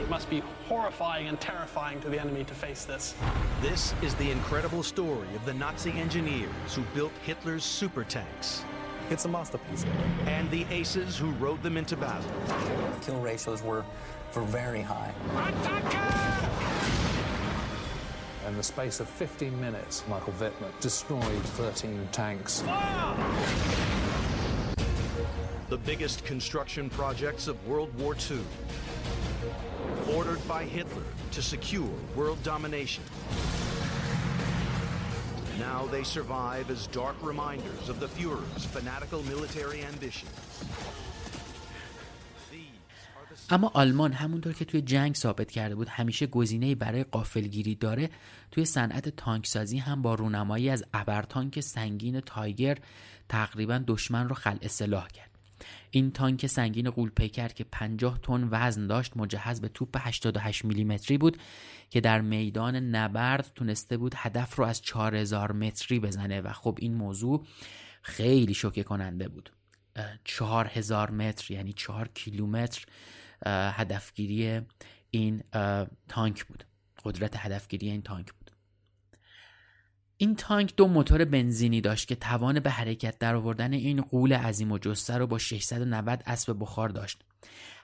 It 0.00 0.08
must 0.08 0.30
be 0.30 0.42
horrifying 0.66 1.28
and 1.28 1.38
terrifying 1.38 2.00
to 2.00 2.08
the 2.08 2.18
enemy 2.18 2.42
to 2.44 2.54
face 2.54 2.86
this. 2.86 3.14
This 3.60 3.92
is 4.00 4.14
the 4.14 4.30
incredible 4.30 4.82
story 4.82 5.28
of 5.36 5.44
the 5.44 5.52
Nazi 5.52 5.92
engineers 5.92 6.74
who 6.74 6.82
built 6.94 7.12
Hitler's 7.22 7.64
super 7.64 8.02
tanks. 8.04 8.64
It's 9.10 9.26
a 9.26 9.28
masterpiece. 9.28 9.84
And 10.24 10.50
the 10.50 10.64
aces 10.70 11.18
who 11.18 11.32
rode 11.32 11.62
them 11.62 11.76
into 11.76 11.98
battle. 11.98 12.30
Kill 13.02 13.20
ratios 13.20 13.62
were, 13.62 13.84
were 14.34 14.42
very 14.44 14.80
high. 14.80 15.12
In 18.48 18.56
the 18.56 18.62
space 18.62 19.00
of 19.00 19.08
15 19.08 19.60
minutes, 19.60 20.02
Michael 20.08 20.32
Wittmer 20.40 20.70
destroyed 20.80 21.42
13 21.44 22.08
tanks. 22.10 22.64
The 25.68 25.76
biggest 25.76 26.24
construction 26.24 26.88
projects 26.88 27.48
of 27.48 27.68
World 27.68 27.94
War 27.98 28.16
II. 28.30 28.40
Ordered 30.16 30.42
by 30.48 30.64
Hitler 30.64 31.04
to 31.30 31.40
secure 31.42 31.94
world 32.16 32.42
domination. 32.42 33.04
Now 35.58 35.86
they 35.86 36.04
survive 36.04 36.70
as 36.70 36.86
dark 36.88 37.16
reminders 37.22 37.88
of 37.88 38.00
the 38.00 38.08
Fuhrer's 38.08 38.64
fanatical 38.64 39.22
military 39.32 39.84
ambitions. 39.84 40.30
اما 43.50 43.70
آلمان 43.74 44.12
همونطور 44.12 44.52
که 44.52 44.64
توی 44.64 44.82
جنگ 44.82 45.14
ثابت 45.14 45.50
کرده 45.50 45.74
بود 45.74 45.88
همیشه 45.88 46.26
گزینه 46.26 46.74
برای 46.74 47.04
قافلگیری 47.04 47.74
داره 47.74 48.10
توی 48.50 48.64
صنعت 48.64 49.08
تانکسازی 49.08 49.78
هم 49.78 50.02
با 50.02 50.14
رونمایی 50.14 50.70
از 50.70 50.84
ابرتانک 50.94 51.60
سنگین 51.60 52.20
تایگر 52.20 52.78
تقریبا 53.28 53.84
دشمن 53.86 54.28
رو 54.28 54.34
خلع 54.34 54.66
سلاح 54.66 55.08
کرد 55.08 55.29
این 55.90 56.10
تانک 56.10 56.46
سنگین 56.46 56.90
قولپیکر 56.90 57.48
که 57.48 57.64
50 57.64 58.18
تن 58.22 58.48
وزن 58.50 58.86
داشت 58.86 59.16
مجهز 59.16 59.60
به 59.60 59.68
توپ 59.68 59.96
88 60.00 60.64
میلیمتری 60.64 61.18
بود 61.18 61.38
که 61.90 62.00
در 62.00 62.20
میدان 62.20 62.76
نبرد 62.76 63.52
تونسته 63.54 63.96
بود 63.96 64.12
هدف 64.16 64.56
رو 64.56 64.64
از 64.64 64.82
4000 64.82 65.52
متری 65.52 66.00
بزنه 66.00 66.40
و 66.40 66.52
خب 66.52 66.78
این 66.80 66.94
موضوع 66.94 67.46
خیلی 68.02 68.54
شوکه 68.54 68.82
کننده 68.82 69.28
بود. 69.28 69.52
4000 70.24 71.10
متر 71.10 71.52
یعنی 71.52 71.72
4 71.72 72.08
کیلومتر 72.14 72.86
هدفگیری 73.46 74.60
این 75.10 75.42
تانک 76.08 76.44
بود. 76.44 76.64
قدرت 77.04 77.36
هدفگیری 77.36 77.90
این 77.90 78.02
تانک 78.02 78.26
این 80.22 80.36
تانک 80.36 80.76
دو 80.76 80.86
موتور 80.86 81.24
بنزینی 81.24 81.80
داشت 81.80 82.08
که 82.08 82.14
توان 82.14 82.60
به 82.60 82.70
حرکت 82.70 83.18
در 83.18 83.34
آوردن 83.34 83.72
این 83.72 84.00
قول 84.00 84.32
عظیم 84.32 84.72
و 84.72 84.78
جسته 84.78 85.18
رو 85.18 85.26
با 85.26 85.38
690 85.38 86.22
اسب 86.26 86.56
بخار 86.60 86.88
داشت. 86.88 87.22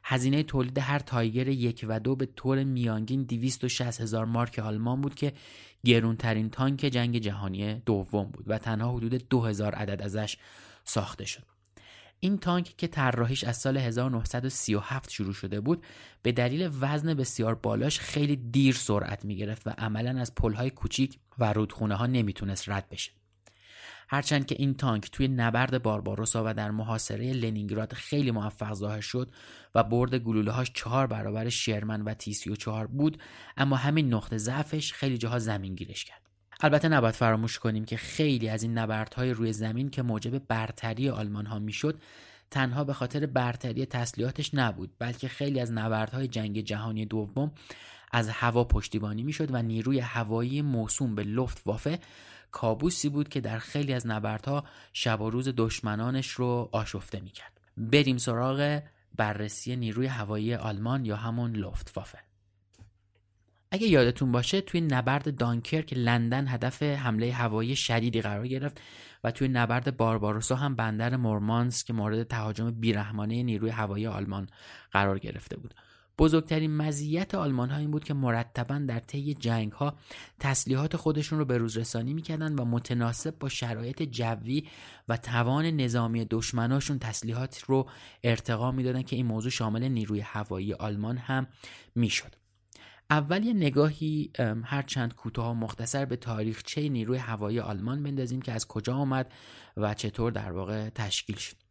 هزینه 0.05 0.43
تولید 0.43 0.79
هر 0.79 0.99
تایگر 0.99 1.49
یک 1.49 1.87
و 1.89 2.01
دو 2.01 2.17
به 2.17 2.27
طور 2.27 2.65
میانگین 2.65 3.23
260 3.23 4.01
هزار 4.01 4.25
مارک 4.25 4.59
آلمان 4.59 5.01
بود 5.01 5.15
که 5.15 5.33
گرونترین 5.85 6.51
تانک 6.51 6.81
جنگ 6.81 7.19
جهانی 7.19 7.75
دوم 7.75 8.25
بود 8.25 8.45
و 8.47 8.59
تنها 8.59 8.93
حدود 8.93 9.29
2000 9.29 9.75
عدد 9.75 10.03
ازش 10.03 10.37
ساخته 10.85 11.25
شد. 11.25 11.56
این 12.21 12.39
تانک 12.39 12.75
که 12.77 12.87
طراحیش 12.87 13.45
از 13.45 13.57
سال 13.57 13.77
1937 13.77 15.11
شروع 15.11 15.33
شده 15.33 15.61
بود 15.61 15.85
به 16.23 16.33
دلیل 16.33 16.71
وزن 16.81 17.15
بسیار 17.15 17.55
بالاش 17.55 18.01
خیلی 18.01 18.37
دیر 18.37 18.75
سرعت 18.75 19.25
می 19.25 19.37
گرفت 19.37 19.67
و 19.67 19.71
عملا 19.71 20.21
از 20.21 20.35
پلهای 20.35 20.71
کوچیک 20.71 21.19
و 21.39 21.53
رودخونه 21.53 21.95
ها 21.95 22.07
نمی‌تونست 22.07 22.69
رد 22.69 22.89
بشه. 22.89 23.13
هرچند 24.09 24.47
که 24.47 24.57
این 24.59 24.75
تانک 24.75 25.11
توی 25.11 25.29
نبرد 25.29 25.83
بارباروسا 25.83 26.43
و 26.47 26.55
در 26.55 26.71
محاصره 26.71 27.33
لنینگراد 27.33 27.93
خیلی 27.93 28.31
موفق 28.31 28.75
ظاهر 28.75 29.01
شد 29.01 29.31
و 29.75 29.83
برد 29.83 30.15
گلوله 30.15 30.51
هاش 30.51 30.71
چهار 30.75 31.07
برابر 31.07 31.49
شرمن 31.49 32.03
و 32.03 32.15
تی 32.15 32.35
سی 32.35 32.51
و 32.51 32.57
چهار 32.57 32.87
بود 32.87 33.23
اما 33.57 33.77
همین 33.77 34.15
نقطه 34.15 34.39
ضعفش 34.39 34.93
خیلی 34.93 35.19
جاها 35.19 35.39
زمین 35.39 35.75
گیرش 35.75 36.05
کرد. 36.05 36.26
البته 36.61 36.89
نباید 36.89 37.15
فراموش 37.15 37.59
کنیم 37.59 37.85
که 37.85 37.97
خیلی 37.97 38.49
از 38.49 38.63
این 38.63 38.79
نبردهای 38.79 39.31
روی 39.31 39.53
زمین 39.53 39.91
که 39.91 40.03
موجب 40.03 40.39
برتری 40.39 41.11
آلمان 41.11 41.47
ها 41.47 41.59
می‌شد 41.59 42.01
تنها 42.51 42.85
به 42.85 42.93
خاطر 42.93 43.27
برتری 43.27 43.87
تسلیحاتش 43.87 44.55
نبود 44.55 44.91
بلکه 44.99 45.29
خیلی 45.29 45.61
از 45.61 45.73
نبردهای 45.73 46.29
جنگ 46.29 46.61
جهانی 46.61 47.07
دوم 47.07 47.53
از 48.13 48.29
هوا 48.29 48.65
پشتیبانی 48.65 49.23
می‌شد 49.23 49.55
و 49.55 49.63
نیروی 49.63 50.01
هوایی 50.01 50.63
موسوم 50.63 51.15
به 51.15 51.23
لفت 51.23 51.63
وافه 51.67 51.99
کابوسی 52.51 53.09
بود 53.09 53.29
که 53.29 53.41
در 53.41 53.59
خیلی 53.59 53.93
از 53.93 54.07
نبردها 54.07 54.65
شب 54.93 55.21
و 55.21 55.31
روز 55.31 55.49
دشمنانش 55.57 56.31
رو 56.31 56.69
آشفته 56.73 57.21
می‌کرد. 57.21 57.61
بریم 57.77 58.19
سراغ 58.19 58.83
بررسی 59.17 59.77
نیروی 59.77 60.07
هوایی 60.07 60.55
آلمان 60.55 61.05
یا 61.05 61.17
همون 61.17 61.57
لفت 61.57 61.93
وافه 61.97 62.19
اگه 63.71 63.87
یادتون 63.87 64.33
باشه 64.33 64.61
توی 64.61 64.81
نبرد 64.81 65.37
دانکرک 65.37 65.93
لندن 65.93 66.49
هدف 66.49 66.83
حمله 66.83 67.33
هوایی 67.33 67.77
شدیدی 67.77 68.21
قرار 68.21 68.49
گرفت 68.49 68.81
و 69.25 69.31
توی 69.31 69.49
نبرد 69.49 69.97
بارباروسا 69.97 70.57
هم 70.57 70.75
بندر 70.77 71.17
مورمانس 71.17 71.85
که 71.85 71.93
مورد 71.93 72.23
تهاجم 72.23 72.71
بیرحمانه 72.71 73.43
نیروی 73.43 73.71
هوایی 73.71 74.07
آلمان 74.07 74.49
قرار 74.93 75.19
گرفته 75.19 75.57
بود. 75.57 75.75
بزرگترین 76.19 76.77
مزیت 76.77 77.35
آلمان 77.35 77.71
ها 77.71 77.77
این 77.77 77.91
بود 77.91 78.05
که 78.05 78.15
مرتبا 78.15 78.79
در 78.79 78.99
طی 78.99 79.35
جنگ 79.35 79.73
ها 79.73 79.97
تسلیحات 80.41 80.97
خودشون 80.97 81.39
رو 81.39 81.45
به 81.45 81.59
روز 81.59 81.77
رسانی 81.77 82.15
می‌کردن 82.15 82.55
و 82.55 82.65
متناسب 82.65 83.39
با 83.39 83.49
شرایط 83.49 84.03
جوی 84.03 84.69
و 85.09 85.17
توان 85.17 85.67
نظامی 85.67 86.25
دشمناشون 86.25 86.99
تسلیحات 86.99 87.63
رو 87.63 87.89
ارتقا 88.25 88.73
می‌دادن 88.73 89.03
که 89.03 89.17
این 89.17 89.27
موضوع 89.27 89.51
شامل 89.51 89.89
نیروی 89.89 90.21
هوایی 90.21 90.75
آلمان 90.75 91.17
هم 91.17 91.47
می‌شد. 91.95 92.35
اول 93.11 93.45
یه 93.45 93.53
نگاهی 93.53 94.31
هرچند 94.65 95.15
کوتاه 95.15 95.51
و 95.51 95.55
مختصر 95.55 96.05
به 96.05 96.17
تاریخچه 96.17 96.89
نیروی 96.89 97.19
هوایی 97.19 97.61
آلمان 97.61 98.03
بندازیم 98.03 98.43
که 98.43 98.53
از 98.53 98.67
کجا 98.67 98.95
آمد 98.95 99.33
و 99.77 99.95
چطور 99.95 100.33
در 100.33 100.53
واقع 100.53 100.89
تشکیل 100.89 101.37
شد. 101.37 101.66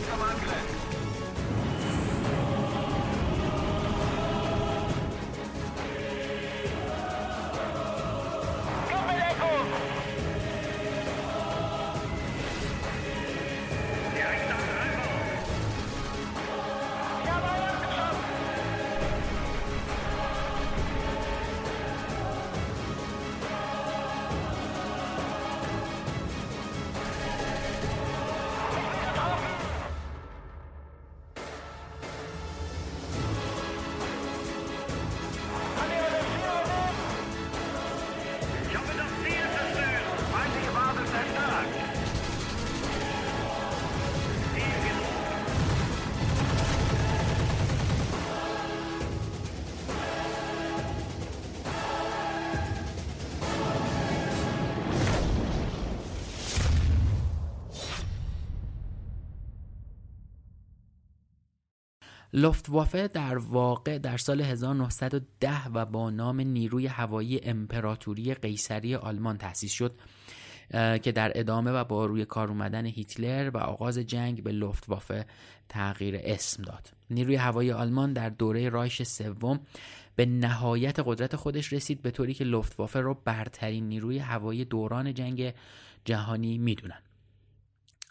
सामान 0.00 0.36
मिला 0.40 0.52
है। 0.52 0.77
لفتوافه 62.38 63.08
در 63.08 63.38
واقع 63.38 63.98
در 63.98 64.16
سال 64.16 64.40
1910 64.40 65.68
و 65.68 65.86
با 65.86 66.10
نام 66.10 66.40
نیروی 66.40 66.86
هوایی 66.86 67.40
امپراتوری 67.42 68.34
قیصری 68.34 68.94
آلمان 68.94 69.38
تأسیس 69.38 69.72
شد 69.72 69.94
که 71.02 71.12
در 71.12 71.32
ادامه 71.34 71.70
و 71.70 71.84
با 71.84 72.06
روی 72.06 72.24
کار 72.24 72.48
اومدن 72.48 72.86
هیتلر 72.86 73.50
و 73.54 73.58
آغاز 73.58 73.98
جنگ 73.98 74.42
به 74.42 74.52
لفتوافه 74.52 75.26
تغییر 75.68 76.20
اسم 76.22 76.62
داد. 76.62 76.90
نیروی 77.10 77.36
هوایی 77.36 77.72
آلمان 77.72 78.12
در 78.12 78.28
دوره 78.28 78.68
رایش 78.68 79.02
سوم 79.02 79.60
به 80.16 80.26
نهایت 80.26 81.00
قدرت 81.04 81.36
خودش 81.36 81.72
رسید 81.72 82.02
به 82.02 82.10
طوری 82.10 82.34
که 82.34 82.44
لفتوافه 82.44 83.00
رو 83.00 83.14
برترین 83.24 83.88
نیروی 83.88 84.18
هوایی 84.18 84.64
دوران 84.64 85.14
جنگ 85.14 85.54
جهانی 86.04 86.58
می‌دونن. 86.58 87.02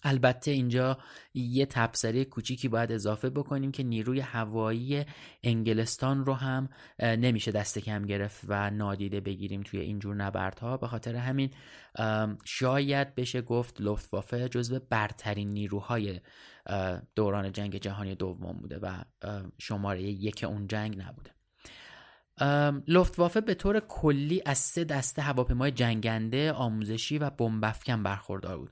البته 0.08 0.52
اینجا 0.52 0.98
یه 1.34 1.66
تبصره 1.66 2.26
کوچیکی 2.26 2.68
باید 2.68 2.92
اضافه 2.92 3.30
بکنیم 3.30 3.72
که 3.72 3.84
نیروی 3.84 4.20
هوایی 4.20 5.06
انگلستان 5.44 6.26
رو 6.26 6.34
هم 6.34 6.70
نمیشه 7.00 7.52
دست 7.52 7.80
کم 7.80 8.06
گرفت 8.06 8.46
و 8.48 8.70
نادیده 8.70 9.20
بگیریم 9.20 9.62
توی 9.62 9.80
اینجور 9.80 10.16
نبردها. 10.16 10.78
به 10.78 10.88
خاطر 10.88 11.16
همین 11.16 11.50
شاید 12.46 13.16
بشه 13.16 13.42
گفت 13.42 13.82
لفتوافه 13.82 14.50
جزو 14.50 14.80
برترین 14.90 15.54
نیروهای 15.54 16.20
دوران 17.16 17.52
جنگ 17.52 17.78
جهانی 17.78 18.16
دوم 18.16 18.58
بوده 18.58 18.80
و 18.80 19.04
شماره 19.58 20.02
یک 20.02 20.44
اون 20.44 20.68
جنگ 20.68 21.02
نبوده. 21.02 21.32
لفتوافه 22.88 23.42
به 23.42 23.54
طور 23.54 23.80
کلی 23.80 24.42
از 24.46 24.58
سه 24.58 24.84
دسته 24.84 25.22
هواپیمای 25.22 25.72
جنگنده 25.72 26.52
آموزشی 26.52 27.18
و 27.18 27.30
بمبافکن 27.30 28.04
برخوردار 28.04 28.58
بود. 28.58 28.72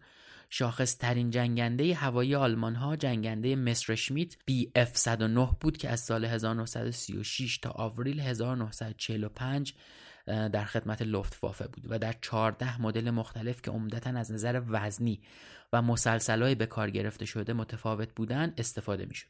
شاخص 0.49 0.97
ترین 0.97 1.29
جنگنده 1.29 1.95
هوایی 1.95 2.35
آلمان 2.35 2.75
ها 2.75 2.95
جنگنده 2.95 3.55
مسرشمیت 3.55 4.33
BF 4.33 4.89
109 4.93 5.49
بود 5.59 5.77
که 5.77 5.89
از 5.89 5.99
سال 5.99 6.25
1936 6.25 7.57
تا 7.57 7.69
آوریل 7.69 8.19
1945 8.19 9.73
در 10.25 10.65
خدمت 10.65 11.01
لفتوافه 11.01 11.67
بود 11.67 11.85
و 11.89 11.99
در 11.99 12.15
14 12.21 12.81
مدل 12.81 13.09
مختلف 13.09 13.61
که 13.61 13.71
عمدتا 13.71 14.09
از 14.09 14.31
نظر 14.31 14.61
وزنی 14.67 15.21
و 15.73 15.81
مسلسلای 15.81 16.55
به 16.55 16.65
کار 16.65 16.89
گرفته 16.89 17.25
شده 17.25 17.53
متفاوت 17.53 18.09
بودن 18.15 18.53
استفاده 18.57 19.05
می‌شد. 19.05 19.27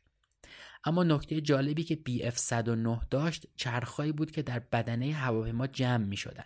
اما 0.85 1.03
نکته 1.03 1.41
جالبی 1.41 1.83
که 1.83 1.99
BF 2.09 2.35
109 2.35 2.99
داشت 3.09 3.47
چرخهایی 3.55 4.11
بود 4.11 4.31
که 4.31 4.41
در 4.41 4.59
بدنه 4.59 5.13
هواپیما 5.13 5.67
جمع 5.67 6.05
می 6.05 6.17
شدن. 6.17 6.45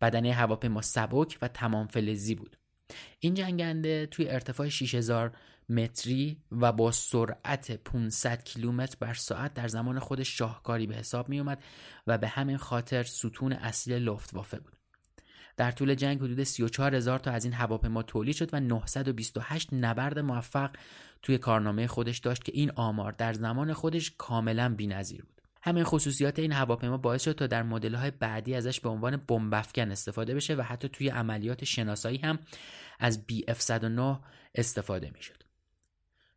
بدنه 0.00 0.32
هواپیما 0.32 0.82
سبک 0.82 1.38
و 1.42 1.48
تمام 1.48 1.86
فلزی 1.86 2.34
بود. 2.34 2.56
این 3.20 3.34
جنگنده 3.34 4.06
توی 4.06 4.28
ارتفاع 4.28 4.68
6000 4.68 5.32
متری 5.68 6.36
و 6.52 6.72
با 6.72 6.90
سرعت 6.90 7.76
500 7.76 8.44
کیلومتر 8.44 8.96
بر 9.00 9.14
ساعت 9.14 9.54
در 9.54 9.68
زمان 9.68 9.98
خودش 9.98 10.38
شاهکاری 10.38 10.86
به 10.86 10.94
حساب 10.94 11.28
می 11.28 11.38
اومد 11.38 11.64
و 12.06 12.18
به 12.18 12.28
همین 12.28 12.56
خاطر 12.56 13.02
ستون 13.02 13.52
اصلی 13.52 13.98
لفتوافه 13.98 14.58
بود. 14.58 14.76
در 15.56 15.70
طول 15.70 15.94
جنگ 15.94 16.18
حدود 16.18 16.42
34 16.42 16.94
هزار 16.94 17.18
تا 17.18 17.30
از 17.30 17.44
این 17.44 17.54
هواپیما 17.54 18.02
تولید 18.02 18.36
شد 18.36 18.54
و 18.54 18.60
928 18.60 19.68
نبرد 19.72 20.18
موفق 20.18 20.70
توی 21.22 21.38
کارنامه 21.38 21.86
خودش 21.86 22.18
داشت 22.18 22.44
که 22.44 22.52
این 22.54 22.70
آمار 22.70 23.12
در 23.12 23.32
زمان 23.32 23.72
خودش 23.72 24.12
کاملا 24.18 24.74
بی‌نظیر 24.74 25.22
بود. 25.22 25.35
همین 25.66 25.84
خصوصیات 25.84 26.38
این 26.38 26.52
هواپیما 26.52 26.96
باعث 26.96 27.24
شد 27.24 27.32
تا 27.32 27.46
در 27.46 27.62
های 27.62 28.10
بعدی 28.10 28.54
ازش 28.54 28.80
به 28.80 28.88
عنوان 28.88 29.16
بمبافکن 29.16 29.90
استفاده 29.90 30.34
بشه 30.34 30.54
و 30.54 30.62
حتی 30.62 30.88
توی 30.88 31.08
عملیات 31.08 31.64
شناسایی 31.64 32.18
هم 32.18 32.38
از 32.98 33.24
BF109 33.32 34.18
استفاده 34.54 35.10
می‌شد. 35.14 35.42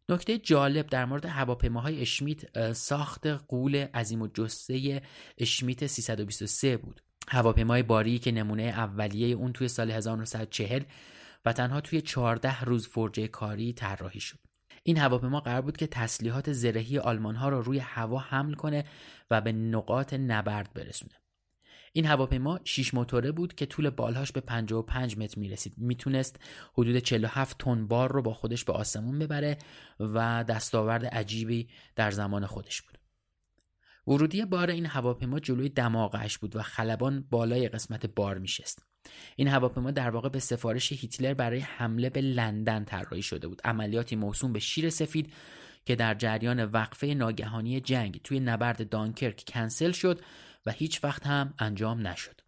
نکته 0.10 0.38
جالب 0.38 0.88
در 0.88 1.06
مورد 1.06 1.26
هواپیماهای 1.26 2.02
اشمیت 2.02 2.74
ساخت 2.74 3.28
قول 3.28 3.76
عظیم 3.76 4.22
و 4.22 4.28
جسه 4.28 5.02
اشمیت 5.38 5.88
323 5.88 6.78
بود. 6.78 7.02
هواپیمای 7.28 7.84
باری 7.84 8.20
که 8.20 8.32
نمونه 8.32 8.64
اولیه 8.64 9.36
اون 9.36 9.54
توی 9.54 9.68
سال 9.68 9.92
1940 9.92 10.84
و 11.46 11.54
تنها 11.54 11.82
توی 11.82 12.02
14 12.02 12.62
روز 12.62 12.88
فرجه 12.88 13.28
کاری 13.28 13.74
طراحی 13.74 14.20
شد. 14.20 14.49
این 14.90 14.98
هواپیما 14.98 15.40
قرار 15.40 15.62
بود 15.62 15.78
که 15.78 15.88
تسلیحات 15.88 16.52
زرهی 16.52 17.00
آلمان 17.00 17.36
ها 17.36 17.50
را 17.50 17.60
روی 17.60 17.80
هوا 17.80 18.20
حمل 18.20 18.54
کنه 18.54 18.86
و 19.32 19.42
به 19.42 19.52
نقاط 19.52 20.14
نبرد 20.14 20.74
برسونه. 20.74 21.14
این 21.94 22.06
هواپیما 22.06 22.60
6 22.64 22.94
موتوره 22.94 23.32
بود 23.32 23.56
که 23.56 23.66
طول 23.66 23.90
بالهاش 23.90 24.32
به 24.32 24.42
55 24.42 25.18
متر 25.18 25.40
می‌رسید. 25.40 25.74
می‌تونست 25.78 26.40
حدود 26.74 26.98
47 26.98 27.58
تن 27.58 27.88
بار 27.88 28.12
رو 28.12 28.22
با 28.22 28.34
خودش 28.34 28.64
به 28.66 28.74
آسمون 28.74 29.20
ببره 29.20 29.58
و 30.00 30.44
دستاورد 30.44 31.06
عجیبی 31.06 31.70
در 31.96 32.12
زمان 32.12 32.46
خودش 32.46 32.82
بود. 32.82 33.00
ورودی 34.08 34.46
بار 34.46 34.70
این 34.70 34.86
هواپیما 34.86 35.40
جلوی 35.40 35.70
دماغش 35.70 36.38
بود 36.38 36.56
و 36.56 36.62
خلبان 36.62 37.28
بالای 37.30 37.70
قسمت 37.70 38.06
بار 38.06 38.38
میشست. 38.38 38.89
این 39.36 39.48
هواپیما 39.48 39.92
در 39.92 40.10
واقع 40.10 40.30
به 40.30 40.40
سفارش 40.40 40.92
هیتلر 40.92 41.34
برای 41.34 41.60
حمله 41.60 42.10
به 42.10 42.22
لندن 42.22 42.84
طراحی 42.84 43.22
شده 43.22 43.48
بود. 43.48 43.62
عملیاتی 43.66 44.16
موسوم 44.16 44.54
به 44.54 44.60
شیر 44.60 44.90
سفید 44.90 45.34
که 45.86 45.96
در 45.96 46.14
جریان 46.14 46.66
وقفه 46.66 47.08
ناگهانی 47.08 47.82
جنگ 47.82 48.22
توی 48.24 48.40
نبرد 48.40 48.90
دانکرک 48.90 49.44
کنسل 49.48 49.92
شد 49.92 50.22
و 50.66 50.72
هیچ 50.72 51.04
وقت 51.04 51.28
هم 51.28 51.54
انجام 51.60 52.08
نشد. 52.08 52.42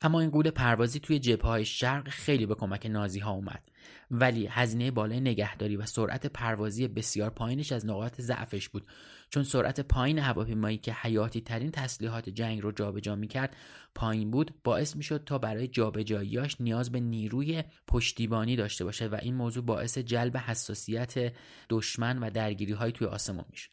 اما 0.00 0.20
این 0.20 0.30
قول 0.30 0.50
پروازی 0.50 1.00
توی 1.00 1.18
جبهه 1.18 1.46
های 1.46 1.64
شرق 1.64 2.08
خیلی 2.08 2.46
به 2.46 2.54
کمک 2.54 2.86
نازی 2.86 3.20
ها 3.20 3.30
اومد. 3.30 3.62
ولی 4.10 4.46
هزینه 4.46 4.90
بالای 4.90 5.20
نگهداری 5.20 5.76
و 5.76 5.86
سرعت 5.86 6.26
پروازی 6.26 6.88
بسیار 6.88 7.30
پایینش 7.30 7.72
از 7.72 7.86
نقاط 7.86 8.20
ضعفش 8.20 8.68
بود. 8.68 8.86
چون 9.30 9.42
سرعت 9.42 9.80
پایین 9.80 10.18
هواپیمایی 10.18 10.78
که 10.78 10.92
حیاتی 10.92 11.40
ترین 11.40 11.70
تسلیحات 11.70 12.28
جنگ 12.28 12.62
رو 12.62 12.72
جابجا 12.72 13.16
می‌کرد 13.16 13.56
پایین 13.94 14.30
بود 14.30 14.54
باعث 14.64 14.96
می‌شد 14.96 15.24
تا 15.24 15.38
برای 15.38 15.68
جابجاییاش 15.68 16.60
نیاز 16.60 16.92
به 16.92 17.00
نیروی 17.00 17.64
پشتیبانی 17.86 18.56
داشته 18.56 18.84
باشه 18.84 19.06
و 19.06 19.18
این 19.22 19.34
موضوع 19.34 19.64
باعث 19.64 19.98
جلب 19.98 20.36
حساسیت 20.36 21.32
دشمن 21.70 22.18
و 22.18 22.30
درگیری 22.30 22.72
های 22.72 22.92
توی 22.92 23.06
آسمان 23.06 23.44
می‌شد. 23.50 23.70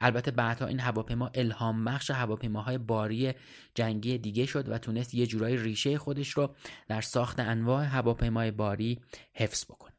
البته 0.00 0.30
بعدها 0.30 0.68
این 0.68 0.80
هواپیما 0.80 1.30
الهام 1.34 1.84
بخش 1.84 2.10
هواپیماهای 2.10 2.78
باری 2.78 3.32
جنگی 3.74 4.18
دیگه 4.18 4.46
شد 4.46 4.68
و 4.68 4.78
تونست 4.78 5.14
یه 5.14 5.26
جورایی 5.26 5.56
ریشه 5.56 5.98
خودش 5.98 6.30
رو 6.30 6.54
در 6.88 7.00
ساخت 7.00 7.40
انواع 7.40 7.84
هواپیمای 7.84 8.50
باری 8.50 9.00
حفظ 9.34 9.64
بکنه. 9.64 9.92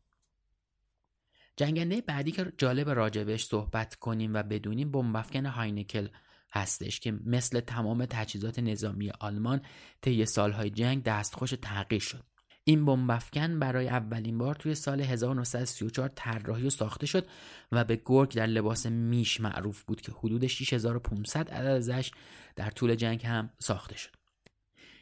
جنگنده 1.58 2.02
بعدی 2.02 2.32
که 2.32 2.54
جالب 2.58 2.90
راجبش 2.90 3.46
صحبت 3.46 3.96
کنیم 3.96 4.34
و 4.34 4.44
بدونیم 4.44 4.92
بمبافکن 4.92 5.46
هاینکل 5.46 6.08
هستش 6.52 7.00
که 7.00 7.12
مثل 7.12 7.60
تمام 7.60 8.06
تجهیزات 8.06 8.60
نظامی 8.60 9.12
آلمان 9.20 9.62
طی 10.02 10.26
سالهای 10.26 10.70
جنگ 10.70 11.04
دستخوش 11.04 11.54
تغییر 11.62 12.02
شد. 12.02 12.29
این 12.70 12.86
بمبافکن 12.86 13.60
برای 13.60 13.90
اولین 13.90 14.38
بار 14.38 14.56
توی 14.56 14.76
سال 14.76 15.02
1934 15.02 16.10
طراحی 16.16 16.68
و 16.68 16.70
ساخته 16.70 17.06
شد 17.06 17.28
و 17.72 17.84
به 17.84 18.02
گرگ 18.06 18.36
در 18.36 18.46
لباس 18.46 18.86
میش 18.86 19.42
معروف 19.42 19.84
بود 19.84 20.02
که 20.02 20.12
حدود 20.12 20.48
6500 20.48 21.50
عدد 21.50 21.68
ازش 21.68 22.12
در 22.56 22.70
طول 22.70 22.96
جنگ 22.96 23.26
هم 23.26 23.50
ساخته 23.60 23.98
شد. 23.98 24.10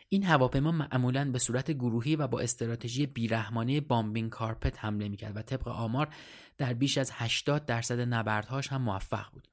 این 0.09 0.23
هواپیما 0.23 0.71
معمولا 0.71 1.31
به 1.31 1.39
صورت 1.39 1.71
گروهی 1.71 2.15
و 2.15 2.27
با 2.27 2.39
استراتژی 2.39 3.05
بیرحمانه 3.05 3.81
بامبینگ 3.81 4.29
کارپت 4.29 4.85
حمله 4.85 5.09
می‌کرد 5.09 5.37
و 5.37 5.41
طبق 5.41 5.67
آمار 5.67 6.07
در 6.57 6.73
بیش 6.73 6.97
از 6.97 7.11
80 7.13 7.65
درصد 7.65 7.99
نبردهاش 7.99 8.67
هم 8.67 8.81
موفق 8.81 9.25
بود. 9.33 9.47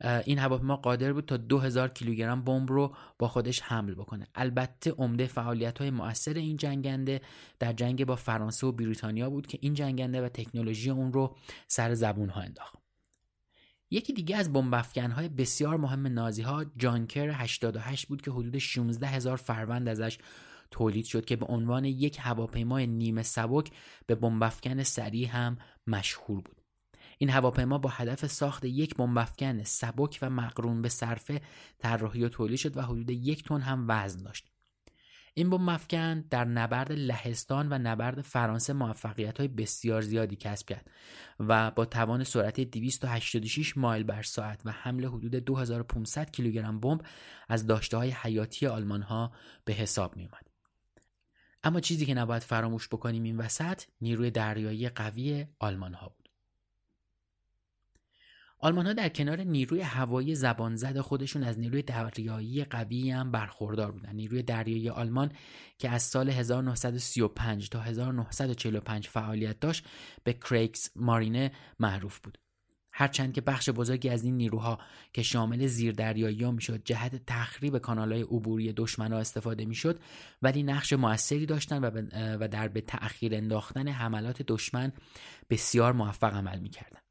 این 0.00 0.38
هواپیما 0.38 0.76
قادر 0.76 1.12
بود 1.12 1.24
تا 1.24 1.36
2000 1.36 1.88
کیلوگرم 1.88 2.44
بمب 2.44 2.70
رو 2.70 2.94
با 3.18 3.28
خودش 3.28 3.62
حمل 3.62 3.94
بکنه. 3.94 4.26
البته 4.34 4.90
عمده 4.90 5.26
فعالیت 5.26 5.78
های 5.78 5.90
مؤثر 5.90 6.34
این 6.34 6.56
جنگنده 6.56 7.20
در 7.58 7.72
جنگ 7.72 8.04
با 8.04 8.16
فرانسه 8.16 8.66
و 8.66 8.72
بریتانیا 8.72 9.30
بود 9.30 9.46
که 9.46 9.58
این 9.60 9.74
جنگنده 9.74 10.22
و 10.22 10.28
تکنولوژی 10.28 10.90
اون 10.90 11.12
رو 11.12 11.36
سر 11.68 11.94
زبون 11.94 12.28
ها 12.28 12.40
انداخت. 12.40 12.78
یکی 13.90 14.12
دیگه 14.12 14.36
از 14.36 14.52
بمب 14.52 14.74
های 14.96 15.28
بسیار 15.28 15.76
مهم 15.76 16.06
نازی 16.06 16.42
ها 16.42 16.64
جانکر 16.76 17.28
88 17.28 18.08
بود 18.08 18.22
که 18.22 18.30
حدود 18.30 18.58
16 18.58 19.06
هزار 19.06 19.36
فروند 19.36 19.88
ازش 19.88 20.18
تولید 20.70 21.04
شد 21.04 21.24
که 21.24 21.36
به 21.36 21.46
عنوان 21.46 21.84
یک 21.84 22.18
هواپیمای 22.20 22.86
نیمه 22.86 23.22
سبک 23.22 23.70
به 24.06 24.14
بمبافکن 24.14 24.82
سریع 24.82 25.28
هم 25.28 25.58
مشهور 25.86 26.40
بود. 26.40 26.55
این 27.18 27.30
هواپیما 27.30 27.78
با 27.78 27.88
هدف 27.88 28.26
ساخت 28.26 28.64
یک 28.64 28.94
بمبافکن 28.94 29.62
سبک 29.62 30.18
و 30.22 30.30
مقرون 30.30 30.82
به 30.82 30.88
صرفه 30.88 31.40
طراحی 31.78 32.24
و 32.24 32.28
تولید 32.28 32.58
شد 32.58 32.76
و 32.76 32.82
حدود 32.82 33.10
یک 33.10 33.44
تن 33.44 33.60
هم 33.60 33.84
وزن 33.88 34.22
داشت 34.22 34.50
این 35.38 35.50
بمبافکن 35.50 36.20
در 36.20 36.44
نبرد 36.44 36.92
لهستان 36.92 37.68
و 37.72 37.78
نبرد 37.78 38.20
فرانسه 38.20 38.72
موفقیت 38.72 39.38
های 39.38 39.48
بسیار 39.48 40.02
زیادی 40.02 40.36
کسب 40.36 40.66
کرد 40.68 40.90
و 41.40 41.70
با 41.70 41.84
توان 41.84 42.24
سرعت 42.24 42.60
286 42.60 43.76
مایل 43.76 44.02
بر 44.02 44.22
ساعت 44.22 44.60
و 44.64 44.70
حمل 44.70 45.04
حدود 45.04 45.34
2500 45.34 46.30
کیلوگرم 46.30 46.80
بمب 46.80 47.00
از 47.48 47.66
داشته 47.66 47.96
های 47.96 48.10
حیاتی 48.10 48.66
آلمان 48.66 49.02
ها 49.02 49.32
به 49.64 49.72
حساب 49.72 50.16
می 50.16 50.24
اومد. 50.24 50.46
اما 51.62 51.80
چیزی 51.80 52.06
که 52.06 52.14
نباید 52.14 52.42
فراموش 52.42 52.88
بکنیم 52.88 53.22
این 53.22 53.36
وسط 53.36 53.82
نیروی 54.00 54.30
دریایی 54.30 54.88
قوی 54.88 55.46
آلمان 55.58 55.94
ها 55.94 56.08
بود. 56.08 56.25
آلمان 58.58 58.86
ها 58.86 58.92
در 58.92 59.08
کنار 59.08 59.40
نیروی 59.40 59.80
هوایی 59.80 60.34
زبانزد 60.34 61.00
خودشون 61.00 61.42
از 61.42 61.58
نیروی 61.58 61.82
دریایی 61.82 62.64
قوی 62.64 63.10
هم 63.10 63.30
برخوردار 63.30 63.92
بودن. 63.92 64.16
نیروی 64.16 64.42
دریایی 64.42 64.88
آلمان 64.88 65.32
که 65.78 65.90
از 65.90 66.02
سال 66.02 66.30
1935 66.30 67.68
تا 67.68 67.80
1945 67.80 69.08
فعالیت 69.08 69.60
داشت 69.60 69.84
به 70.24 70.32
کریکس 70.32 70.90
مارینه 70.96 71.52
معروف 71.80 72.18
بود. 72.18 72.38
هرچند 72.92 73.32
که 73.32 73.40
بخش 73.40 73.70
بزرگی 73.70 74.08
از 74.08 74.24
این 74.24 74.36
نیروها 74.36 74.78
که 75.12 75.22
شامل 75.22 75.66
زیردریایی 75.66 76.44
ها 76.44 76.50
می‌شد 76.50 76.84
جهت 76.84 77.26
تخریب 77.26 77.78
کانالهای 77.78 78.22
عبوری 78.22 78.72
دشمنا 78.72 79.18
استفاده 79.18 79.64
می‌شد 79.64 80.00
ولی 80.42 80.62
نقش 80.62 80.92
موثری 80.92 81.46
داشتند 81.46 82.08
و, 82.40 82.48
در 82.48 82.68
به 82.68 82.80
تأخیر 82.80 83.34
انداختن 83.34 83.88
حملات 83.88 84.42
دشمن 84.42 84.92
بسیار 85.50 85.92
موفق 85.92 86.34
عمل 86.34 86.58
می‌کردند 86.58 87.05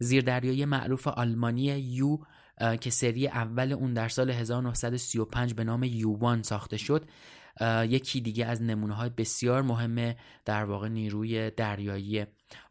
زیردریایی 0.00 0.64
معروف 0.64 1.08
آلمانی 1.08 1.62
یو 1.78 2.18
که 2.80 2.90
سری 2.90 3.28
اول 3.28 3.72
اون 3.72 3.94
در 3.94 4.08
سال 4.08 4.30
1935 4.30 5.54
به 5.54 5.64
نام 5.64 5.84
یووان 5.84 6.42
ساخته 6.42 6.76
شد 6.76 7.08
یکی 7.88 8.20
دیگه 8.20 8.46
از 8.46 8.62
نمونه 8.62 8.94
های 8.94 9.10
بسیار 9.10 9.62
مهم 9.62 10.14
در 10.44 10.64
واقع 10.64 10.88
نیروی 10.88 11.50
دریایی 11.50 12.26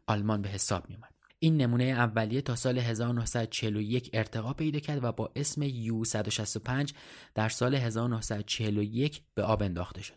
آلمان 0.06 0.42
به 0.42 0.48
حساب 0.48 0.88
می 0.88 0.94
اومد. 0.94 1.14
این 1.38 1.56
نمونه 1.56 1.84
اولیه 1.84 2.40
تا 2.40 2.56
سال 2.56 2.78
1941 2.78 4.10
ارتقا 4.12 4.52
پیدا 4.52 4.78
کرد 4.78 5.04
و 5.04 5.12
با 5.12 5.32
اسم 5.36 5.62
یو 5.62 6.04
165 6.04 6.94
در 7.34 7.48
سال 7.48 7.74
1941 7.74 9.22
به 9.34 9.42
آب 9.42 9.62
انداخته 9.62 10.02
شد. 10.02 10.14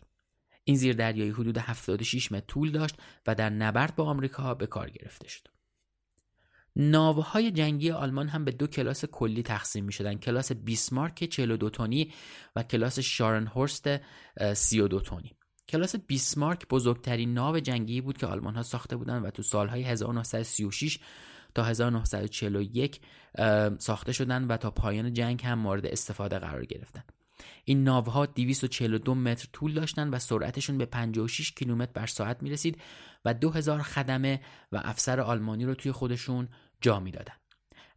این 0.64 0.76
زیردریایی 0.76 1.30
حدود 1.30 1.58
76 1.58 2.32
متر 2.32 2.46
طول 2.46 2.70
داشت 2.70 2.96
و 3.26 3.34
در 3.34 3.50
نبرد 3.50 3.96
با 3.96 4.04
آمریکا 4.04 4.54
به 4.54 4.66
کار 4.66 4.90
گرفته 4.90 5.28
شد. 5.28 5.53
ناوهای 6.76 7.50
جنگی 7.50 7.90
آلمان 7.90 8.28
هم 8.28 8.44
به 8.44 8.50
دو 8.50 8.66
کلاس 8.66 9.04
کلی 9.04 9.42
تقسیم 9.42 9.84
می 9.84 9.92
شدن 9.92 10.14
کلاس 10.14 10.52
بیسمارک 10.52 11.24
42 11.24 11.70
تونی 11.70 12.12
و 12.56 12.62
کلاس 12.62 12.98
شارنهورست 12.98 13.88
32 14.54 15.00
تونی 15.00 15.36
کلاس 15.68 15.96
بیسمارک 15.96 16.68
بزرگترین 16.68 17.34
ناو 17.34 17.60
جنگی 17.60 18.00
بود 18.00 18.18
که 18.18 18.26
آلمان 18.26 18.54
ها 18.54 18.62
ساخته 18.62 18.96
بودند 18.96 19.24
و 19.24 19.30
تو 19.30 19.42
سالهای 19.42 19.82
1936 19.82 20.98
تا 21.54 21.64
1941 21.64 23.00
ساخته 23.78 24.12
شدند 24.12 24.50
و 24.50 24.56
تا 24.56 24.70
پایان 24.70 25.12
جنگ 25.12 25.42
هم 25.44 25.58
مورد 25.58 25.86
استفاده 25.86 26.38
قرار 26.38 26.64
گرفتند. 26.64 27.12
این 27.64 27.84
ناوها 27.84 28.26
242 28.26 29.14
متر 29.14 29.48
طول 29.52 29.74
داشتند 29.74 30.14
و 30.14 30.18
سرعتشون 30.18 30.78
به 30.78 30.86
56 30.86 31.52
کیلومتر 31.52 31.92
بر 31.94 32.06
ساعت 32.06 32.42
می 32.42 32.50
رسید 32.50 32.80
و 33.24 33.34
2000 33.34 33.82
خدمه 33.82 34.40
و 34.72 34.80
افسر 34.84 35.20
آلمانی 35.20 35.64
رو 35.64 35.74
توی 35.74 35.92
خودشون 35.92 36.48
جا 36.80 37.00
می‌دادن. 37.00 37.34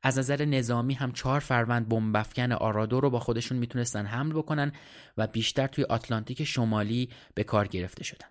از 0.03 0.19
نظر 0.19 0.45
نظامی 0.45 0.93
هم 0.93 1.11
چهار 1.11 1.39
فروند 1.39 1.89
بمبافکن 1.89 2.51
آرادو 2.51 2.99
رو 2.99 3.09
با 3.09 3.19
خودشون 3.19 3.57
می‌تونستن 3.57 4.05
حمل 4.05 4.33
بکنن 4.33 4.71
و 5.17 5.27
بیشتر 5.27 5.67
توی 5.67 5.83
آتلانتیک 5.83 6.43
شمالی 6.43 7.09
به 7.35 7.43
کار 7.43 7.67
گرفته 7.67 8.03
شدن. 8.03 8.27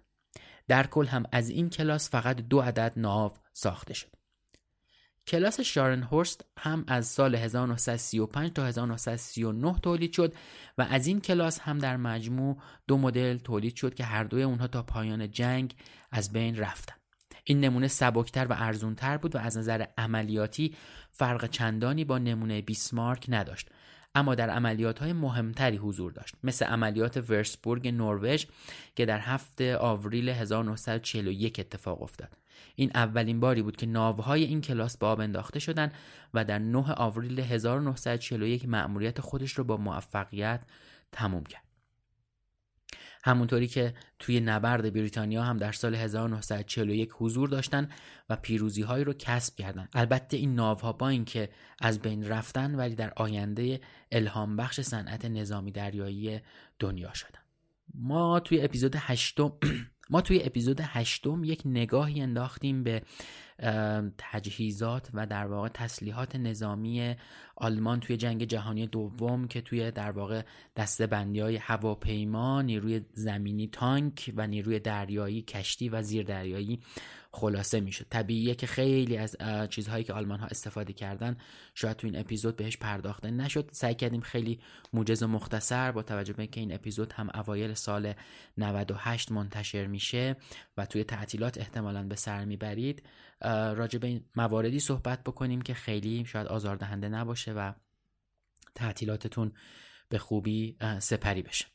در 0.68 0.86
کل 0.86 1.06
هم 1.06 1.24
از 1.32 1.50
این 1.50 1.70
کلاس 1.70 2.10
فقط 2.10 2.36
دو 2.36 2.60
عدد 2.60 2.92
ناو 2.96 3.32
ساخته 3.52 3.94
شد. 3.94 4.16
کلاس 5.26 5.60
شارنهورست 5.60 6.44
هم 6.58 6.84
از 6.88 7.06
سال 7.06 7.34
1935 7.34 8.52
تا 8.52 8.66
1939 8.66 9.78
تولید 9.82 10.12
شد 10.12 10.34
و 10.78 10.86
از 10.90 11.06
این 11.06 11.20
کلاس 11.20 11.60
هم 11.60 11.78
در 11.78 11.96
مجموع 11.96 12.56
دو 12.86 12.98
مدل 12.98 13.38
تولید 13.38 13.76
شد 13.76 13.94
که 13.94 14.04
هر 14.04 14.24
دوی 14.24 14.42
اونها 14.42 14.66
تا 14.66 14.82
پایان 14.82 15.30
جنگ 15.30 15.74
از 16.10 16.32
بین 16.32 16.56
رفتن. 16.56 16.94
این 17.48 17.60
نمونه 17.60 17.88
سبکتر 17.88 18.46
و 18.46 18.52
ارزونتر 18.58 19.16
بود 19.16 19.34
و 19.34 19.38
از 19.38 19.58
نظر 19.58 19.86
عملیاتی 19.98 20.74
فرق 21.10 21.50
چندانی 21.50 22.04
با 22.04 22.18
نمونه 22.18 22.62
بیسمارک 22.62 23.26
نداشت. 23.28 23.68
اما 24.14 24.34
در 24.34 24.50
عملیات 24.50 24.98
های 24.98 25.12
مهمتری 25.12 25.76
حضور 25.76 26.12
داشت 26.12 26.34
مثل 26.44 26.64
عملیات 26.64 27.30
ورسبورگ 27.30 27.88
نروژ 27.88 28.46
که 28.94 29.06
در 29.06 29.18
هفته 29.20 29.76
آوریل 29.76 30.28
1941 30.28 31.60
اتفاق 31.60 32.02
افتاد. 32.02 32.38
این 32.74 32.90
اولین 32.94 33.40
باری 33.40 33.62
بود 33.62 33.76
که 33.76 33.86
ناوهای 33.86 34.44
این 34.44 34.60
کلاس 34.60 34.96
به 34.96 35.06
آب 35.06 35.20
انداخته 35.20 35.58
شدند 35.58 35.92
و 36.34 36.44
در 36.44 36.58
9 36.58 36.92
آوریل 36.92 37.40
1941 37.40 38.68
مأموریت 38.68 39.20
خودش 39.20 39.58
را 39.58 39.64
با 39.64 39.76
موفقیت 39.76 40.60
تموم 41.12 41.44
کرد. 41.44 41.65
همونطوری 43.24 43.66
که 43.66 43.94
توی 44.18 44.40
نبرد 44.40 44.92
بریتانیا 44.92 45.42
هم 45.42 45.56
در 45.56 45.72
سال 45.72 45.94
1941 45.94 47.10
حضور 47.12 47.48
داشتن 47.48 47.88
و 48.30 48.36
پیروزی 48.36 48.82
هایی 48.82 49.04
رو 49.04 49.12
کسب 49.12 49.56
کردن. 49.56 49.88
البته 49.92 50.36
این 50.36 50.54
ناوها 50.54 50.92
با 50.92 51.08
اینکه 51.08 51.48
از 51.80 51.98
بین 51.98 52.28
رفتن 52.28 52.74
ولی 52.74 52.94
در 52.94 53.12
آینده 53.16 53.80
الهام 54.12 54.56
بخش 54.56 54.80
صنعت 54.80 55.24
نظامی 55.24 55.72
دریایی 55.72 56.40
دنیا 56.78 57.14
شدن. 57.14 57.40
ما 57.94 58.40
توی 58.40 58.60
اپیزود 58.60 58.96
هشتم 58.98 59.52
ما 60.10 60.20
توی 60.20 60.42
اپیزود 60.42 60.80
هشتم 60.82 61.44
یک 61.44 61.62
نگاهی 61.64 62.20
انداختیم 62.20 62.82
به 62.82 63.02
تجهیزات 64.18 65.08
و 65.14 65.26
در 65.26 65.46
واقع 65.46 65.68
تسلیحات 65.68 66.36
نظامی 66.36 67.14
آلمان 67.56 68.00
توی 68.00 68.16
جنگ 68.16 68.44
جهانی 68.44 68.86
دوم 68.86 69.48
که 69.48 69.60
توی 69.60 69.90
در 69.90 70.10
واقع 70.10 70.42
دسته 70.76 71.06
بندی 71.06 71.40
های 71.40 71.56
هواپیما 71.56 72.62
نیروی 72.62 73.00
زمینی 73.12 73.68
تانک 73.68 74.32
و 74.36 74.46
نیروی 74.46 74.78
دریایی 74.78 75.42
کشتی 75.42 75.88
و 75.88 76.02
زیردریایی 76.02 76.80
خلاصه 77.36 77.80
می‌شد 77.80 78.06
طبیعیه 78.10 78.54
که 78.54 78.66
خیلی 78.66 79.16
از 79.16 79.36
چیزهایی 79.70 80.04
که 80.04 80.12
آلمان 80.12 80.40
ها 80.40 80.46
استفاده 80.46 80.92
کردن 80.92 81.36
شاید 81.74 81.96
تو 81.96 82.06
این 82.06 82.18
اپیزود 82.18 82.56
بهش 82.56 82.76
پرداخته 82.76 83.30
نشد. 83.30 83.70
سعی 83.72 83.94
کردیم 83.94 84.20
خیلی 84.20 84.60
موجز 84.92 85.22
و 85.22 85.26
مختصر 85.26 85.92
با 85.92 86.02
توجه 86.02 86.32
به 86.32 86.42
اینکه 86.42 86.60
این 86.60 86.74
اپیزود 86.74 87.12
هم 87.12 87.30
اوایل 87.34 87.74
سال 87.74 88.12
98 88.58 89.32
منتشر 89.32 89.86
میشه 89.86 90.36
و 90.76 90.86
توی 90.86 91.04
تعطیلات 91.04 91.58
احتمالا 91.58 92.02
به 92.02 92.16
سر 92.16 92.44
می‌برید. 92.44 93.02
راجع 93.74 93.98
به 93.98 94.20
مواردی 94.36 94.80
صحبت 94.80 95.24
بکنیم 95.24 95.62
که 95.62 95.74
خیلی 95.74 96.24
شاید 96.24 96.46
آزاردهنده 96.46 97.08
نباشه 97.08 97.52
و 97.52 97.72
تعطیلاتتون 98.74 99.52
به 100.08 100.18
خوبی 100.18 100.76
سپری 100.98 101.42
بشه. 101.42 101.66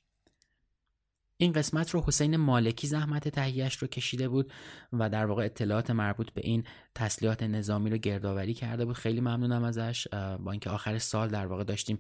این 1.42 1.52
قسمت 1.52 1.90
رو 1.90 2.04
حسین 2.08 2.38
مالکی 2.38 2.88
زحمت 2.88 3.28
تهیهش 3.28 3.76
رو 3.76 3.88
کشیده 3.88 4.30
بود 4.30 4.52
و 4.94 5.10
در 5.10 5.26
واقع 5.26 5.46
اطلاعات 5.46 5.92
مربوط 5.92 6.32
به 6.32 6.42
این 6.44 6.64
تسلیحات 6.96 7.44
نظامی 7.44 7.90
رو 7.90 7.98
گردآوری 7.98 8.54
کرده 8.54 8.86
بود. 8.86 8.96
خیلی 8.96 9.22
ممنونم 9.22 9.64
ازش 9.64 10.08
با 10.40 10.52
اینکه 10.52 10.70
آخر 10.70 10.98
سال 10.98 11.30
در 11.30 11.46
واقع 11.46 11.64
داشتیم 11.64 12.00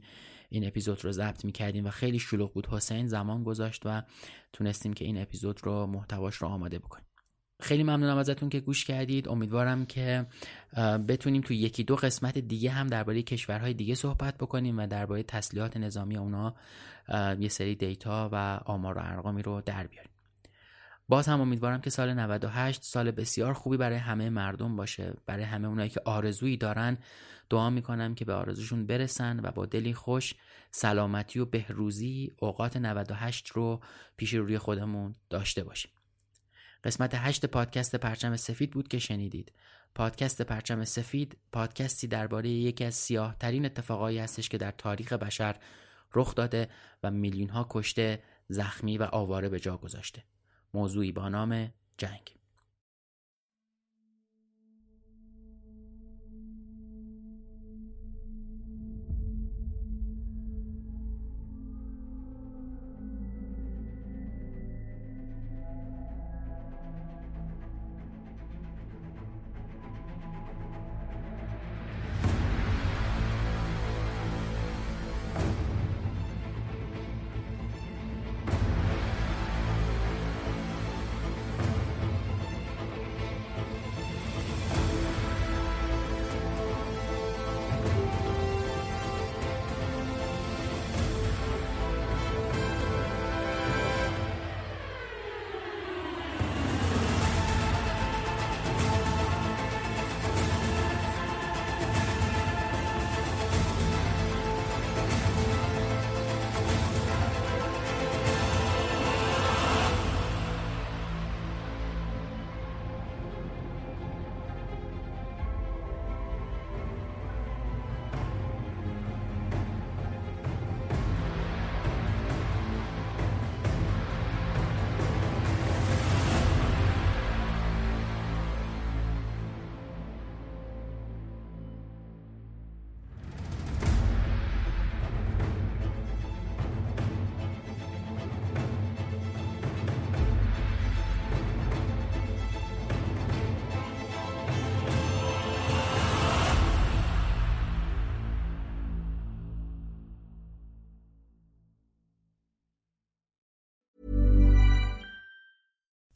این 0.49 0.67
اپیزود 0.67 1.05
رو 1.05 1.11
ضبط 1.11 1.45
می‌کردیم 1.45 1.85
و 1.85 1.89
خیلی 1.89 2.19
شلوغ 2.19 2.53
بود. 2.53 2.67
حسین 2.67 3.07
زمان 3.07 3.43
گذاشت 3.43 3.81
و 3.85 4.03
تونستیم 4.53 4.93
که 4.93 5.05
این 5.05 5.21
اپیزود 5.21 5.59
رو 5.63 5.85
محتواش 5.85 6.35
رو 6.35 6.47
آماده 6.47 6.79
بکنیم. 6.79 7.10
خیلی 7.63 7.83
ممنونم 7.83 8.17
ازتون 8.17 8.49
که 8.49 8.59
گوش 8.59 8.85
کردید. 8.85 9.29
امیدوارم 9.29 9.85
که 9.85 10.25
بتونیم 11.07 11.41
تو 11.41 11.53
یکی 11.53 11.83
دو 11.83 11.95
قسمت 11.95 12.37
دیگه 12.37 12.71
هم 12.71 12.87
درباره 12.87 13.21
کشورهای 13.21 13.73
دیگه 13.73 13.95
صحبت 13.95 14.37
بکنیم 14.37 14.79
و 14.79 14.87
درباره 14.87 15.23
تسلیحات 15.23 15.77
نظامی 15.77 16.17
اونا 16.17 16.55
یه 17.39 17.49
سری 17.49 17.75
دیتا 17.75 18.29
و 18.31 18.59
آمار 18.65 18.97
و 18.97 19.01
ارقامی 19.03 19.41
رو 19.41 19.61
در 19.61 19.87
بیاریم. 19.87 20.11
باز 21.07 21.27
هم 21.27 21.41
امیدوارم 21.41 21.81
که 21.81 21.89
سال 21.89 22.13
98 22.13 22.83
سال 22.83 23.11
بسیار 23.11 23.53
خوبی 23.53 23.77
برای 23.77 23.97
همه 23.97 24.29
مردم 24.29 24.75
باشه. 24.75 25.13
برای 25.25 25.43
همه 25.43 25.67
اونایی 25.67 25.89
که 25.89 26.01
آرزویی 26.05 26.57
دارن 26.57 26.97
دعا 27.49 27.69
می‌کنم 27.69 28.15
که 28.15 28.25
به 28.25 28.33
آرزوشون 28.33 28.85
برسن 28.85 29.39
و 29.43 29.51
با 29.51 29.65
دلی 29.65 29.93
خوش 29.93 30.33
سلامتی 30.71 31.39
و 31.39 31.45
بهروزی 31.45 32.31
اوقات 32.39 32.77
98 32.77 33.47
رو 33.47 33.81
پیش 34.17 34.33
روی 34.33 34.57
خودمون 34.57 35.15
داشته 35.29 35.63
باشیم. 35.63 35.91
قسمت 36.83 37.11
هشت 37.15 37.45
پادکست 37.45 37.95
پرچم 37.95 38.35
سفید 38.35 38.71
بود 38.71 38.87
که 38.87 38.99
شنیدید. 38.99 39.51
پادکست 39.95 40.41
پرچم 40.41 40.83
سفید 40.83 41.37
پادکستی 41.51 42.07
درباره 42.07 42.49
یکی 42.49 42.83
از 42.83 42.95
سیاه 42.95 43.35
ترین 43.39 43.65
اتفاقایی 43.65 44.19
هستش 44.19 44.49
که 44.49 44.57
در 44.57 44.71
تاریخ 44.71 45.13
بشر 45.13 45.55
رخ 46.13 46.35
داده 46.35 46.69
و 47.03 47.11
میلیون 47.11 47.49
ها 47.49 47.67
کشته 47.69 48.23
زخمی 48.47 48.97
و 48.97 49.03
آواره 49.03 49.49
به 49.49 49.59
جا 49.59 49.77
گذاشته. 49.77 50.23
موضوعی 50.73 51.11
با 51.11 51.29
نام 51.29 51.73
جنگ. 51.97 52.40